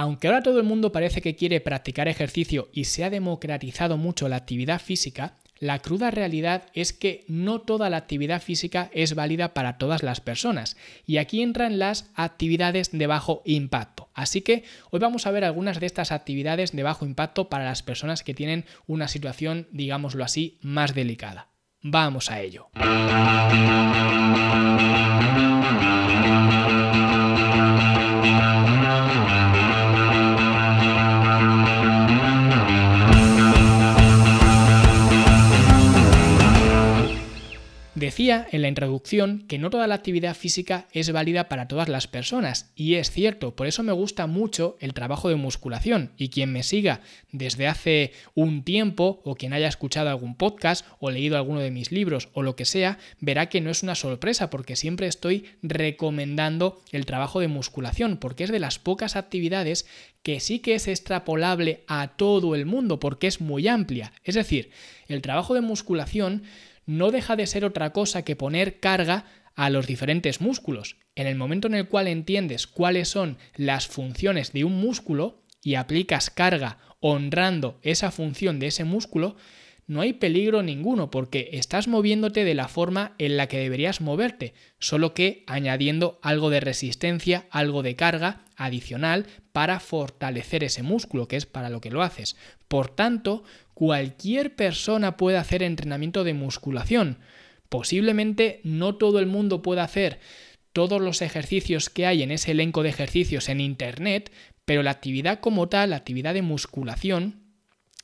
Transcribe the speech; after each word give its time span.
Aunque 0.00 0.28
ahora 0.28 0.42
todo 0.42 0.58
el 0.58 0.64
mundo 0.64 0.92
parece 0.92 1.20
que 1.20 1.36
quiere 1.36 1.60
practicar 1.60 2.08
ejercicio 2.08 2.70
y 2.72 2.84
se 2.84 3.04
ha 3.04 3.10
democratizado 3.10 3.98
mucho 3.98 4.30
la 4.30 4.36
actividad 4.36 4.80
física, 4.80 5.34
la 5.58 5.80
cruda 5.80 6.10
realidad 6.10 6.62
es 6.72 6.94
que 6.94 7.26
no 7.28 7.60
toda 7.60 7.90
la 7.90 7.98
actividad 7.98 8.40
física 8.40 8.88
es 8.94 9.14
válida 9.14 9.52
para 9.52 9.76
todas 9.76 10.02
las 10.02 10.22
personas 10.22 10.78
y 11.04 11.18
aquí 11.18 11.42
entran 11.42 11.78
las 11.78 12.10
actividades 12.14 12.92
de 12.92 13.06
bajo 13.06 13.42
impacto. 13.44 14.08
Así 14.14 14.40
que 14.40 14.64
hoy 14.90 15.00
vamos 15.00 15.26
a 15.26 15.32
ver 15.32 15.44
algunas 15.44 15.80
de 15.80 15.86
estas 15.86 16.12
actividades 16.12 16.72
de 16.72 16.82
bajo 16.82 17.04
impacto 17.04 17.50
para 17.50 17.66
las 17.66 17.82
personas 17.82 18.22
que 18.22 18.32
tienen 18.32 18.64
una 18.86 19.06
situación, 19.06 19.68
digámoslo 19.70 20.24
así, 20.24 20.56
más 20.62 20.94
delicada. 20.94 21.48
Vamos 21.82 22.30
a 22.30 22.40
ello. 22.40 22.70
Decía 37.96 38.46
en 38.52 38.62
la 38.62 38.68
introducción 38.68 39.44
que 39.48 39.58
no 39.58 39.68
toda 39.68 39.88
la 39.88 39.96
actividad 39.96 40.36
física 40.36 40.86
es 40.92 41.10
válida 41.10 41.48
para 41.48 41.66
todas 41.66 41.88
las 41.88 42.06
personas, 42.06 42.70
y 42.76 42.94
es 42.94 43.10
cierto, 43.10 43.56
por 43.56 43.66
eso 43.66 43.82
me 43.82 43.90
gusta 43.90 44.28
mucho 44.28 44.76
el 44.78 44.94
trabajo 44.94 45.28
de 45.28 45.34
musculación, 45.34 46.12
y 46.16 46.28
quien 46.28 46.52
me 46.52 46.62
siga 46.62 47.00
desde 47.32 47.66
hace 47.66 48.12
un 48.34 48.62
tiempo, 48.62 49.20
o 49.24 49.34
quien 49.34 49.52
haya 49.52 49.66
escuchado 49.66 50.08
algún 50.08 50.36
podcast, 50.36 50.86
o 51.00 51.10
leído 51.10 51.36
alguno 51.36 51.58
de 51.58 51.72
mis 51.72 51.90
libros, 51.90 52.28
o 52.32 52.44
lo 52.44 52.54
que 52.54 52.64
sea, 52.64 52.98
verá 53.18 53.48
que 53.48 53.60
no 53.60 53.70
es 53.70 53.82
una 53.82 53.96
sorpresa, 53.96 54.50
porque 54.50 54.76
siempre 54.76 55.08
estoy 55.08 55.46
recomendando 55.60 56.80
el 56.92 57.06
trabajo 57.06 57.40
de 57.40 57.48
musculación, 57.48 58.18
porque 58.18 58.44
es 58.44 58.52
de 58.52 58.60
las 58.60 58.78
pocas 58.78 59.16
actividades 59.16 59.84
que 60.22 60.38
sí 60.38 60.60
que 60.60 60.74
es 60.74 60.86
extrapolable 60.86 61.82
a 61.88 62.08
todo 62.16 62.54
el 62.54 62.66
mundo, 62.66 63.00
porque 63.00 63.26
es 63.26 63.40
muy 63.40 63.66
amplia. 63.66 64.12
Es 64.22 64.36
decir, 64.36 64.70
el 65.08 65.22
trabajo 65.22 65.54
de 65.54 65.60
musculación 65.60 66.44
no 66.86 67.10
deja 67.10 67.36
de 67.36 67.46
ser 67.46 67.64
otra 67.64 67.92
cosa 67.92 68.24
que 68.24 68.36
poner 68.36 68.80
carga 68.80 69.24
a 69.54 69.70
los 69.70 69.86
diferentes 69.86 70.40
músculos. 70.40 70.96
En 71.14 71.26
el 71.26 71.36
momento 71.36 71.68
en 71.68 71.74
el 71.74 71.88
cual 71.88 72.08
entiendes 72.08 72.66
cuáles 72.66 73.08
son 73.08 73.38
las 73.56 73.86
funciones 73.86 74.52
de 74.52 74.64
un 74.64 74.80
músculo 74.80 75.42
y 75.62 75.74
aplicas 75.74 76.30
carga 76.30 76.78
honrando 77.00 77.78
esa 77.82 78.10
función 78.10 78.58
de 78.58 78.68
ese 78.68 78.84
músculo, 78.84 79.36
no 79.90 80.02
hay 80.02 80.12
peligro 80.12 80.62
ninguno 80.62 81.10
porque 81.10 81.50
estás 81.52 81.88
moviéndote 81.88 82.44
de 82.44 82.54
la 82.54 82.68
forma 82.68 83.16
en 83.18 83.36
la 83.36 83.48
que 83.48 83.58
deberías 83.58 84.00
moverte, 84.00 84.54
solo 84.78 85.14
que 85.14 85.42
añadiendo 85.48 86.20
algo 86.22 86.48
de 86.48 86.60
resistencia, 86.60 87.46
algo 87.50 87.82
de 87.82 87.96
carga 87.96 88.44
adicional 88.54 89.26
para 89.50 89.80
fortalecer 89.80 90.62
ese 90.62 90.84
músculo, 90.84 91.26
que 91.26 91.34
es 91.34 91.44
para 91.44 91.70
lo 91.70 91.80
que 91.80 91.90
lo 91.90 92.02
haces. 92.02 92.36
Por 92.68 92.88
tanto, 92.88 93.42
cualquier 93.80 94.56
persona 94.56 95.16
puede 95.16 95.38
hacer 95.38 95.62
entrenamiento 95.62 96.22
de 96.22 96.34
musculación. 96.34 97.16
Posiblemente 97.70 98.60
no 98.62 98.96
todo 98.96 99.20
el 99.20 99.26
mundo 99.26 99.62
pueda 99.62 99.84
hacer 99.84 100.20
todos 100.74 101.00
los 101.00 101.22
ejercicios 101.22 101.88
que 101.88 102.04
hay 102.04 102.22
en 102.22 102.30
ese 102.30 102.50
elenco 102.50 102.82
de 102.82 102.90
ejercicios 102.90 103.48
en 103.48 103.58
Internet, 103.58 104.32
pero 104.66 104.82
la 104.82 104.90
actividad 104.90 105.40
como 105.40 105.70
tal, 105.70 105.90
la 105.90 105.96
actividad 105.96 106.34
de 106.34 106.42
musculación, 106.42 107.40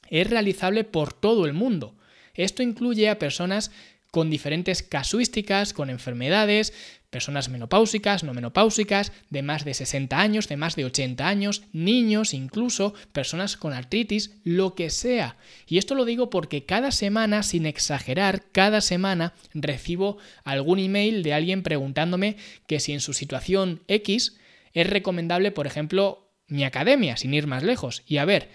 es 0.08 0.30
realizable 0.30 0.82
por 0.84 1.12
todo 1.12 1.44
el 1.44 1.52
mundo. 1.52 1.98
Esto 2.32 2.62
incluye 2.62 3.10
a 3.10 3.18
personas 3.18 3.70
con 4.16 4.30
diferentes 4.30 4.82
casuísticas, 4.82 5.74
con 5.74 5.90
enfermedades, 5.90 6.72
personas 7.10 7.50
menopáusicas, 7.50 8.24
no 8.24 8.32
menopáusicas, 8.32 9.12
de 9.28 9.42
más 9.42 9.66
de 9.66 9.74
60 9.74 10.18
años, 10.18 10.48
de 10.48 10.56
más 10.56 10.74
de 10.74 10.86
80 10.86 11.28
años, 11.28 11.64
niños 11.74 12.32
incluso, 12.32 12.94
personas 13.12 13.58
con 13.58 13.74
artritis, 13.74 14.38
lo 14.42 14.74
que 14.74 14.88
sea. 14.88 15.36
Y 15.66 15.76
esto 15.76 15.94
lo 15.94 16.06
digo 16.06 16.30
porque 16.30 16.64
cada 16.64 16.92
semana, 16.92 17.42
sin 17.42 17.66
exagerar, 17.66 18.44
cada 18.52 18.80
semana 18.80 19.34
recibo 19.52 20.16
algún 20.44 20.78
email 20.78 21.22
de 21.22 21.34
alguien 21.34 21.62
preguntándome 21.62 22.38
que 22.66 22.80
si 22.80 22.94
en 22.94 23.00
su 23.00 23.12
situación 23.12 23.82
X 23.86 24.38
es 24.72 24.88
recomendable, 24.88 25.52
por 25.52 25.66
ejemplo, 25.66 26.32
mi 26.46 26.64
academia, 26.64 27.18
sin 27.18 27.34
ir 27.34 27.46
más 27.46 27.62
lejos. 27.62 28.02
Y 28.06 28.16
a 28.16 28.24
ver, 28.24 28.48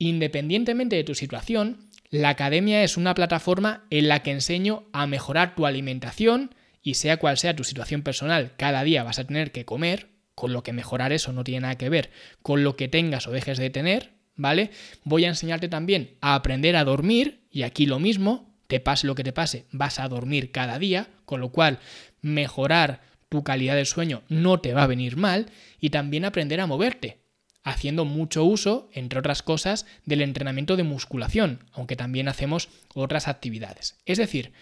Independientemente 0.00 0.94
de 0.94 1.02
tu 1.02 1.16
situación, 1.16 1.87
la 2.10 2.30
academia 2.30 2.82
es 2.84 2.96
una 2.96 3.14
plataforma 3.14 3.84
en 3.90 4.08
la 4.08 4.22
que 4.22 4.30
enseño 4.30 4.88
a 4.92 5.06
mejorar 5.06 5.54
tu 5.54 5.66
alimentación 5.66 6.54
y 6.82 6.94
sea 6.94 7.18
cual 7.18 7.36
sea 7.36 7.54
tu 7.54 7.64
situación 7.64 8.02
personal, 8.02 8.54
cada 8.56 8.82
día 8.82 9.02
vas 9.02 9.18
a 9.18 9.24
tener 9.24 9.52
que 9.52 9.66
comer, 9.66 10.08
con 10.34 10.52
lo 10.52 10.62
que 10.62 10.72
mejorar 10.72 11.12
eso 11.12 11.32
no 11.32 11.44
tiene 11.44 11.62
nada 11.62 11.76
que 11.76 11.88
ver 11.88 12.10
con 12.42 12.64
lo 12.64 12.76
que 12.76 12.88
tengas 12.88 13.26
o 13.26 13.32
dejes 13.32 13.58
de 13.58 13.70
tener, 13.70 14.12
¿vale? 14.36 14.70
Voy 15.04 15.24
a 15.24 15.28
enseñarte 15.28 15.68
también 15.68 16.16
a 16.20 16.34
aprender 16.34 16.76
a 16.76 16.84
dormir 16.84 17.46
y 17.50 17.64
aquí 17.64 17.86
lo 17.86 17.98
mismo, 17.98 18.54
te 18.68 18.80
pase 18.80 19.06
lo 19.06 19.14
que 19.14 19.24
te 19.24 19.32
pase, 19.32 19.66
vas 19.72 19.98
a 19.98 20.08
dormir 20.08 20.52
cada 20.52 20.78
día, 20.78 21.08
con 21.24 21.40
lo 21.40 21.50
cual 21.50 21.78
mejorar 22.22 23.02
tu 23.28 23.42
calidad 23.42 23.74
de 23.74 23.84
sueño 23.84 24.22
no 24.28 24.60
te 24.60 24.72
va 24.72 24.84
a 24.84 24.86
venir 24.86 25.16
mal 25.16 25.50
y 25.80 25.90
también 25.90 26.24
aprender 26.24 26.60
a 26.60 26.66
moverte 26.66 27.27
haciendo 27.70 28.04
mucho 28.04 28.44
uso, 28.44 28.88
entre 28.92 29.18
otras 29.18 29.42
cosas, 29.42 29.86
del 30.04 30.22
entrenamiento 30.22 30.76
de 30.76 30.84
musculación, 30.84 31.64
aunque 31.72 31.96
también 31.96 32.28
hacemos 32.28 32.68
otras 32.94 33.28
actividades. 33.28 33.98
Es 34.06 34.18
decir, 34.18 34.52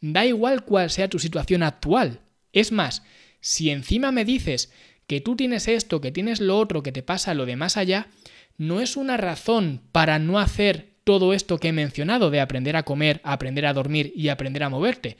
da 0.00 0.26
igual 0.26 0.64
cuál 0.64 0.90
sea 0.90 1.08
tu 1.08 1.18
situación 1.18 1.62
actual. 1.62 2.20
Es 2.52 2.72
más, 2.72 3.02
si 3.40 3.70
encima 3.70 4.12
me 4.12 4.24
dices 4.24 4.72
que 5.06 5.20
tú 5.20 5.36
tienes 5.36 5.68
esto, 5.68 6.00
que 6.00 6.12
tienes 6.12 6.40
lo 6.40 6.58
otro, 6.58 6.82
que 6.82 6.92
te 6.92 7.02
pasa 7.02 7.34
lo 7.34 7.46
de 7.46 7.56
más 7.56 7.76
allá, 7.76 8.08
no 8.56 8.80
es 8.80 8.96
una 8.96 9.16
razón 9.16 9.82
para 9.92 10.18
no 10.18 10.38
hacer 10.38 10.94
todo 11.04 11.34
esto 11.34 11.58
que 11.58 11.68
he 11.68 11.72
mencionado 11.72 12.30
de 12.30 12.40
aprender 12.40 12.76
a 12.76 12.84
comer, 12.84 13.20
aprender 13.24 13.66
a 13.66 13.74
dormir 13.74 14.12
y 14.16 14.28
aprender 14.28 14.62
a 14.62 14.70
moverte. 14.70 15.18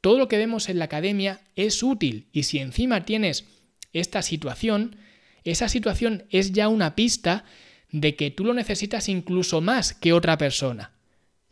Todo 0.00 0.18
lo 0.18 0.28
que 0.28 0.38
vemos 0.38 0.68
en 0.68 0.78
la 0.78 0.86
academia 0.86 1.40
es 1.56 1.82
útil 1.82 2.26
y 2.32 2.42
si 2.42 2.58
encima 2.58 3.04
tienes 3.04 3.46
esta 3.92 4.22
situación, 4.22 4.96
esa 5.44 5.68
situación 5.68 6.24
es 6.30 6.52
ya 6.52 6.68
una 6.68 6.94
pista 6.94 7.44
de 7.90 8.16
que 8.16 8.30
tú 8.30 8.44
lo 8.44 8.54
necesitas 8.54 9.08
incluso 9.08 9.60
más 9.60 9.94
que 9.94 10.12
otra 10.12 10.36
persona. 10.38 10.92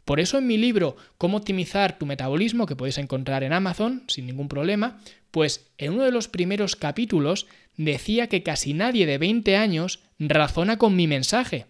Por 0.05 0.19
eso 0.19 0.39
en 0.39 0.47
mi 0.47 0.57
libro 0.57 0.97
Cómo 1.19 1.37
optimizar 1.37 1.99
tu 1.99 2.07
metabolismo, 2.07 2.67
que 2.67 2.75
podéis 2.75 2.99
encontrar 2.99 3.45
en 3.45 3.53
Amazon 3.53 4.03
sin 4.09 4.27
ningún 4.27 4.49
problema, 4.49 5.01
pues 5.31 5.71
en 5.79 5.93
uno 5.93 6.05
de 6.05 6.11
los 6.11 6.29
primeros 6.29 6.75
capítulos 6.75 7.47
decía 7.77 8.27
que 8.27 8.43
casi 8.43 8.75
nadie 8.75 9.07
de 9.07 9.19
20 9.19 9.57
años 9.57 10.01
razona 10.19 10.79
con 10.79 10.97
mi 10.97 11.07
mensaje. 11.07 11.67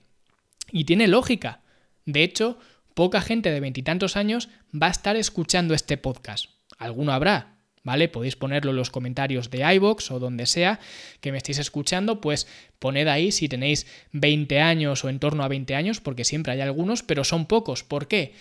Y 0.71 0.85
tiene 0.85 1.07
lógica. 1.07 1.61
De 2.07 2.23
hecho, 2.23 2.59
poca 2.95 3.21
gente 3.21 3.51
de 3.51 3.61
veintitantos 3.61 4.17
años 4.17 4.49
va 4.75 4.87
a 4.87 4.91
estar 4.93 5.17
escuchando 5.17 5.75
este 5.75 5.99
podcast. 5.99 6.47
Alguno 6.79 7.13
habrá, 7.13 7.52
¿vale? 7.83 8.09
Podéis 8.09 8.37
ponerlo 8.37 8.71
en 8.71 8.77
los 8.77 8.91
comentarios 8.91 9.51
de 9.51 9.75
iBox 9.75 10.11
o 10.11 10.19
donde 10.19 10.47
sea 10.47 10.81
que 11.21 11.33
me 11.33 11.39
estéis 11.39 11.59
escuchando, 11.59 12.21
pues 12.21 12.47
poned 12.79 13.09
ahí 13.09 13.33
si 13.33 13.49
tenéis 13.49 13.87
20 14.13 14.61
años 14.61 15.05
o 15.05 15.09
en 15.09 15.19
torno 15.19 15.43
a 15.43 15.49
20 15.49 15.75
años, 15.75 16.01
porque 16.01 16.25
siempre 16.25 16.53
hay 16.53 16.61
algunos, 16.61 17.03
pero 17.03 17.25
son 17.25 17.47
pocos. 17.47 17.85
¿Por 17.85 18.09
qué? 18.09 18.35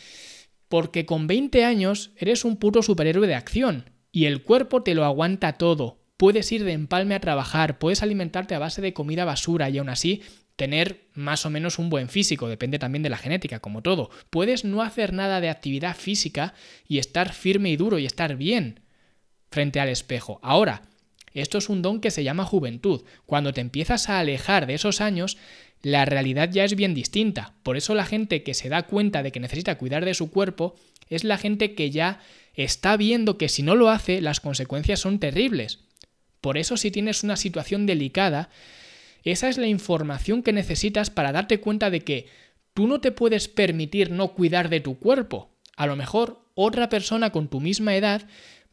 Porque 0.67 1.05
con 1.05 1.27
20 1.27 1.65
años 1.65 2.11
eres 2.17 2.45
un 2.45 2.57
puto 2.57 2.81
superhéroe 2.81 3.27
de 3.27 3.35
acción 3.35 3.89
y 4.11 4.25
el 4.25 4.43
cuerpo 4.43 4.83
te 4.83 4.95
lo 4.95 5.05
aguanta 5.05 5.53
todo. 5.53 5.99
Puedes 6.17 6.51
ir 6.51 6.63
de 6.63 6.73
empalme 6.73 7.15
a 7.15 7.19
trabajar, 7.19 7.79
puedes 7.79 8.03
alimentarte 8.03 8.53
a 8.53 8.59
base 8.59 8.81
de 8.81 8.93
comida 8.93 9.25
basura 9.25 9.69
y 9.69 9.79
aún 9.79 9.89
así 9.89 10.21
tener 10.55 11.07
más 11.15 11.47
o 11.47 11.49
menos 11.49 11.79
un 11.79 11.89
buen 11.89 12.07
físico, 12.07 12.47
depende 12.47 12.77
también 12.77 13.01
de 13.01 13.09
la 13.09 13.17
genética, 13.17 13.59
como 13.59 13.81
todo. 13.81 14.11
Puedes 14.29 14.63
no 14.63 14.83
hacer 14.83 15.11
nada 15.11 15.41
de 15.41 15.49
actividad 15.49 15.95
física 15.95 16.53
y 16.87 16.99
estar 16.99 17.33
firme 17.33 17.71
y 17.71 17.77
duro 17.77 17.97
y 17.97 18.05
estar 18.05 18.35
bien 18.35 18.81
frente 19.51 19.79
al 19.79 19.89
espejo. 19.89 20.39
Ahora, 20.41 20.83
esto 21.33 21.57
es 21.57 21.69
un 21.69 21.81
don 21.81 22.01
que 22.01 22.11
se 22.11 22.23
llama 22.23 22.45
juventud. 22.45 23.03
Cuando 23.25 23.53
te 23.53 23.61
empiezas 23.61 24.09
a 24.09 24.19
alejar 24.19 24.65
de 24.65 24.73
esos 24.73 25.01
años, 25.01 25.37
la 25.81 26.05
realidad 26.05 26.49
ya 26.51 26.63
es 26.63 26.75
bien 26.75 26.93
distinta. 26.93 27.53
Por 27.63 27.77
eso 27.77 27.93
la 27.93 28.05
gente 28.05 28.43
que 28.43 28.53
se 28.53 28.69
da 28.69 28.83
cuenta 28.83 29.23
de 29.23 29.31
que 29.31 29.39
necesita 29.39 29.77
cuidar 29.77 30.05
de 30.05 30.13
su 30.13 30.31
cuerpo 30.31 30.75
es 31.09 31.23
la 31.23 31.37
gente 31.37 31.75
que 31.75 31.91
ya 31.91 32.19
está 32.53 32.97
viendo 32.97 33.37
que 33.37 33.49
si 33.49 33.63
no 33.63 33.75
lo 33.75 33.89
hace, 33.89 34.21
las 34.21 34.39
consecuencias 34.39 34.99
son 34.99 35.19
terribles. 35.19 35.79
Por 36.39 36.57
eso 36.57 36.77
si 36.77 36.91
tienes 36.91 37.23
una 37.23 37.35
situación 37.35 37.85
delicada, 37.85 38.49
esa 39.23 39.49
es 39.49 39.57
la 39.57 39.67
información 39.67 40.43
que 40.43 40.53
necesitas 40.53 41.09
para 41.09 41.31
darte 41.31 41.59
cuenta 41.59 41.89
de 41.89 42.01
que 42.01 42.27
tú 42.73 42.87
no 42.87 42.99
te 42.99 43.11
puedes 43.11 43.47
permitir 43.47 44.11
no 44.11 44.33
cuidar 44.33 44.69
de 44.69 44.79
tu 44.79 44.97
cuerpo. 44.97 45.51
A 45.75 45.87
lo 45.87 45.95
mejor 45.95 46.45
otra 46.55 46.89
persona 46.89 47.31
con 47.31 47.47
tu 47.47 47.59
misma 47.59 47.95
edad 47.95 48.27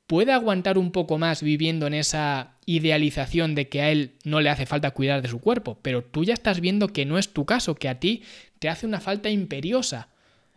puede 0.08 0.32
aguantar 0.32 0.78
un 0.78 0.90
poco 0.90 1.18
más 1.18 1.42
viviendo 1.42 1.86
en 1.86 1.92
esa 1.92 2.54
idealización 2.64 3.54
de 3.54 3.68
que 3.68 3.82
a 3.82 3.90
él 3.90 4.12
no 4.24 4.40
le 4.40 4.48
hace 4.48 4.64
falta 4.64 4.90
cuidar 4.90 5.20
de 5.20 5.28
su 5.28 5.38
cuerpo, 5.38 5.78
pero 5.82 6.02
tú 6.02 6.24
ya 6.24 6.32
estás 6.32 6.60
viendo 6.60 6.88
que 6.88 7.04
no 7.04 7.18
es 7.18 7.34
tu 7.34 7.44
caso, 7.44 7.74
que 7.74 7.90
a 7.90 8.00
ti 8.00 8.22
te 8.58 8.70
hace 8.70 8.86
una 8.86 9.00
falta 9.00 9.28
imperiosa. 9.28 10.08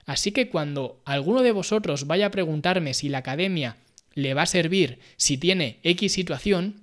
Así 0.06 0.31
que 0.31 0.48
cuando 0.50 1.01
alguno 1.03 1.42
de 1.42 1.51
vosotros 1.51 2.07
vaya 2.07 2.27
a 2.27 2.31
preguntarme 2.31 2.94
si 2.94 3.09
la 3.09 3.19
academia 3.19 3.75
le 4.13 4.33
va 4.33 4.44
a 4.44 4.48
servir 4.48 5.00
si 5.18 5.38
tiene 5.38 5.80
X 5.83 6.13
situación, 6.13 6.81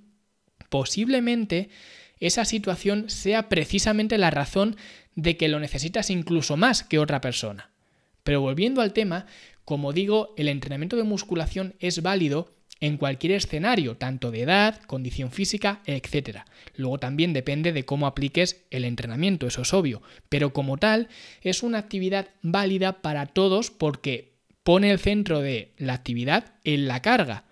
posiblemente 0.69 1.69
esa 2.19 2.45
situación 2.45 3.09
sea 3.09 3.49
precisamente 3.49 4.19
la 4.19 4.29
razón 4.29 4.77
de 5.15 5.37
que 5.37 5.47
lo 5.47 5.59
necesitas 5.59 6.11
incluso 6.11 6.55
más 6.55 6.83
que 6.83 6.99
otra 6.99 7.19
persona. 7.19 7.71
Pero 8.21 8.41
volviendo 8.41 8.81
al 8.81 8.93
tema, 8.93 9.25
como 9.65 9.91
digo, 9.91 10.35
el 10.37 10.49
entrenamiento 10.49 10.97
de 10.97 11.03
musculación 11.03 11.73
es 11.79 12.03
válido 12.03 12.58
en 12.81 12.97
cualquier 12.97 13.33
escenario, 13.33 13.97
tanto 13.97 14.31
de 14.31 14.41
edad, 14.41 14.81
condición 14.83 15.31
física, 15.31 15.81
etc. 15.85 16.39
Luego 16.75 16.97
también 16.97 17.33
depende 17.33 17.73
de 17.73 17.85
cómo 17.85 18.07
apliques 18.07 18.63
el 18.71 18.85
entrenamiento, 18.85 19.47
eso 19.47 19.61
es 19.63 19.73
obvio, 19.73 20.01
pero 20.29 20.53
como 20.53 20.77
tal 20.77 21.09
es 21.41 21.63
una 21.63 21.77
actividad 21.77 22.29
válida 22.41 23.01
para 23.01 23.25
todos 23.25 23.71
porque 23.71 24.33
pone 24.63 24.91
el 24.91 24.99
centro 24.99 25.41
de 25.41 25.73
la 25.77 25.93
actividad 25.93 26.53
en 26.63 26.87
la 26.87 27.01
carga. 27.01 27.45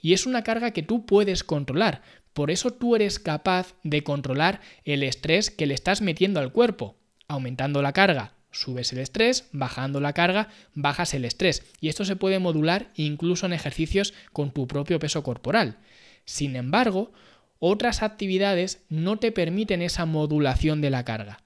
Y 0.00 0.12
es 0.12 0.26
una 0.26 0.42
carga 0.42 0.72
que 0.72 0.82
tú 0.82 1.06
puedes 1.06 1.44
controlar, 1.44 2.02
por 2.32 2.50
eso 2.50 2.72
tú 2.72 2.96
eres 2.96 3.18
capaz 3.18 3.74
de 3.82 4.02
controlar 4.02 4.60
el 4.84 5.02
estrés 5.02 5.50
que 5.50 5.66
le 5.66 5.74
estás 5.74 6.02
metiendo 6.02 6.40
al 6.40 6.52
cuerpo, 6.52 6.96
aumentando 7.28 7.82
la 7.82 7.92
carga 7.92 8.34
subes 8.52 8.92
el 8.92 8.98
estrés, 8.98 9.48
bajando 9.52 10.00
la 10.00 10.12
carga, 10.12 10.48
bajas 10.74 11.14
el 11.14 11.24
estrés. 11.24 11.64
Y 11.80 11.88
esto 11.88 12.04
se 12.04 12.16
puede 12.16 12.38
modular 12.38 12.90
incluso 12.94 13.46
en 13.46 13.52
ejercicios 13.52 14.14
con 14.32 14.52
tu 14.52 14.66
propio 14.66 14.98
peso 14.98 15.22
corporal. 15.22 15.78
Sin 16.24 16.54
embargo, 16.56 17.12
otras 17.58 18.02
actividades 18.02 18.84
no 18.88 19.18
te 19.18 19.32
permiten 19.32 19.82
esa 19.82 20.06
modulación 20.06 20.80
de 20.80 20.90
la 20.90 21.04
carga. 21.04 21.42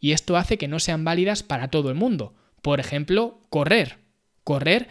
Y 0.00 0.12
esto 0.12 0.36
hace 0.36 0.58
que 0.58 0.68
no 0.68 0.78
sean 0.78 1.04
válidas 1.04 1.42
para 1.42 1.68
todo 1.68 1.90
el 1.90 1.94
mundo. 1.94 2.34
Por 2.62 2.80
ejemplo, 2.80 3.40
correr. 3.50 3.98
Correr 4.44 4.88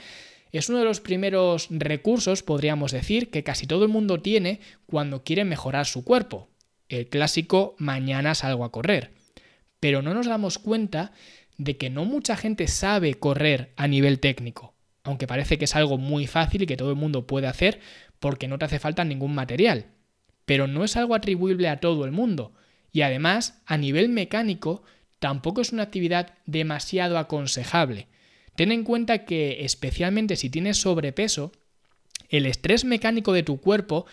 es 0.52 0.70
uno 0.70 0.80
de 0.80 0.86
los 0.86 1.02
primeros 1.02 1.68
recursos, 1.70 2.44
podríamos 2.44 2.92
decir, 2.92 3.30
que 3.30 3.44
casi 3.44 3.68
todo 3.68 3.84
el 3.84 3.90
mundo 3.90 4.22
tiene 4.22 4.60
cuando 4.86 5.24
quiere 5.24 5.46
mejorar 5.46 5.86
su 5.86 6.04
cuerpo. 6.04 6.50
El 6.90 7.08
clásico 7.10 7.76
mañana 7.78 8.36
salgo 8.36 8.64
a 8.64 8.72
correr. 8.72 9.14
Pero 9.80 10.02
no 10.02 10.14
nos 10.14 10.28
damos 10.28 10.58
cuenta 10.58 11.12
de 11.58 11.78
que 11.78 11.90
no 11.90 12.06
mucha 12.06 12.38
gente 12.38 12.68
sabe 12.68 13.16
correr 13.16 13.74
a 13.76 13.88
nivel 13.88 14.20
técnico, 14.20 14.74
aunque 15.04 15.28
parece 15.28 15.58
que 15.58 15.66
es 15.66 15.76
algo 15.76 15.98
muy 15.98 16.28
fácil 16.28 16.64
y 16.64 16.66
que 16.66 16.78
todo 16.78 16.90
el 16.90 16.96
mundo 16.96 17.28
puede 17.28 17.48
hacer 17.48 17.80
porque 18.20 18.48
no 18.48 18.58
te 18.58 18.66
hace 18.66 18.80
falta 18.80 19.04
ningún 19.04 19.34
material. 19.34 19.88
Pero 20.46 20.68
no 20.68 20.84
es 20.84 20.96
algo 20.96 21.16
atribuible 21.16 21.70
a 21.70 21.80
todo 21.80 22.06
el 22.06 22.12
mundo. 22.12 22.54
Y 22.92 23.02
además, 23.02 23.62
a 23.66 23.78
nivel 23.78 24.10
mecánico, 24.10 24.84
tampoco 25.20 25.62
es 25.62 25.72
una 25.72 25.84
actividad 25.84 26.36
demasiado 26.46 27.18
aconsejable. 27.18 28.08
Ten 28.56 28.72
en 28.72 28.84
cuenta 28.84 29.26
que, 29.26 29.66
especialmente 29.66 30.36
si 30.36 30.50
tienes 30.50 30.78
sobrepeso, 30.78 31.52
el 32.30 32.46
estrés 32.46 32.86
mecánico 32.86 33.34
de 33.34 33.44
tu 33.44 33.60
cuerpo 33.60 34.06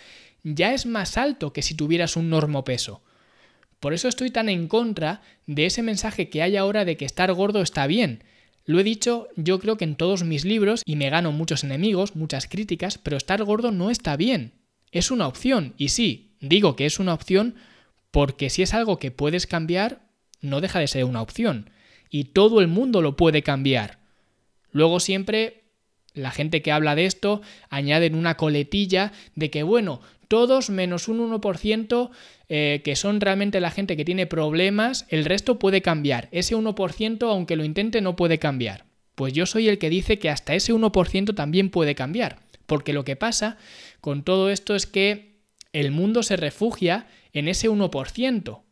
ya 0.43 0.75
es 0.75 0.87
más 0.87 1.17
alto 1.17 1.53
que 1.53 1.63
si 1.63 1.75
tuvieras 1.75 2.17
un 2.17 2.31
normopeso. 2.31 3.03
Por 3.85 3.93
eso 3.93 4.09
estoy 4.09 4.31
tan 4.31 4.49
en 4.49 4.67
contra 4.67 5.21
de 5.47 5.67
ese 5.67 5.83
mensaje 5.83 6.31
que 6.31 6.41
hay 6.41 6.57
ahora 6.57 6.87
de 6.87 6.97
que 6.97 7.05
estar 7.05 7.31
gordo 7.35 7.61
está 7.61 7.87
bien. 7.87 8.25
Lo 8.65 8.81
he 8.81 8.83
dicho 8.83 9.29
yo 9.37 9.59
creo 9.59 9.77
que 9.77 9.85
en 9.85 9.95
todos 9.95 10.25
mis 10.25 10.47
libros 10.47 10.81
y 10.87 10.97
me 10.97 11.11
gano 11.11 11.33
muchos 11.33 11.65
enemigos, 11.65 12.17
muchas 12.17 12.49
críticas, 12.49 12.97
pero 12.97 13.19
estar 13.19 13.45
gordo 13.45 13.73
no 13.73 13.91
está 13.91 14.17
bien. 14.17 14.55
Es 14.91 15.11
una 15.11 15.29
opción. 15.29 15.75
Y 15.77 15.89
sí, 15.91 16.35
digo 16.41 16.77
que 16.77 16.87
es 16.87 16.99
una 16.99 17.13
opción 17.13 17.57
porque 18.11 18.49
si 18.49 18.63
es 18.63 18.73
algo 18.73 18.99
que 18.99 19.11
puedes 19.11 19.47
cambiar, 19.47 20.01
no 20.41 20.63
deja 20.63 20.79
de 20.79 20.89
ser 20.89 21.05
una 21.05 21.21
opción. 21.21 21.69
Y 22.09 22.25
todo 22.25 22.63
el 22.63 22.69
mundo 22.69 23.03
lo 23.03 23.17
puede 23.17 23.43
cambiar. 23.43 23.99
Luego 24.73 24.99
siempre 24.99 25.65
la 26.15 26.31
gente 26.31 26.63
que 26.63 26.73
habla 26.73 26.95
de 26.95 27.05
esto 27.05 27.43
añaden 27.69 28.15
una 28.15 28.37
coletilla 28.37 29.13
de 29.35 29.51
que, 29.51 29.63
bueno, 29.63 30.01
todos 30.35 30.69
menos 30.69 31.07
un 31.07 31.21
1% 31.31 32.11
eh, 32.49 32.83
que 32.85 32.97
son 32.97 33.21
realmente 33.21 33.61
la 33.61 33.71
gente 33.71 33.97
que 33.97 34.05
tiene 34.05 34.27
problemas, 34.27 35.07
el 35.09 35.25
resto 35.25 35.61
puede 35.61 35.81
cambiar. 35.81 36.29
Ese 36.33 36.57
1%, 36.57 37.31
aunque 37.31 37.55
lo 37.55 37.63
intente, 37.63 38.01
no 38.01 38.17
puede 38.17 38.41
cambiar. 38.41 38.85
Pues 39.15 39.33
yo 39.33 39.47
soy 39.47 39.69
el 39.69 39.79
que 39.79 39.91
dice 39.91 40.19
que 40.19 40.31
hasta 40.31 40.57
ese 40.57 40.75
1% 40.75 41.37
también 41.37 41.71
puede 41.71 41.95
cambiar. 41.95 42.41
Porque 42.67 42.93
lo 42.93 43.05
que 43.05 43.15
pasa 43.15 43.59
con 44.01 44.25
todo 44.25 44.51
esto 44.51 44.75
es 44.75 44.89
que 44.89 45.37
el 45.73 45.93
mundo 45.93 46.25
se 46.25 46.35
refugia 46.35 47.07
en 47.33 47.47
ese 47.47 47.71
1% 47.71 48.63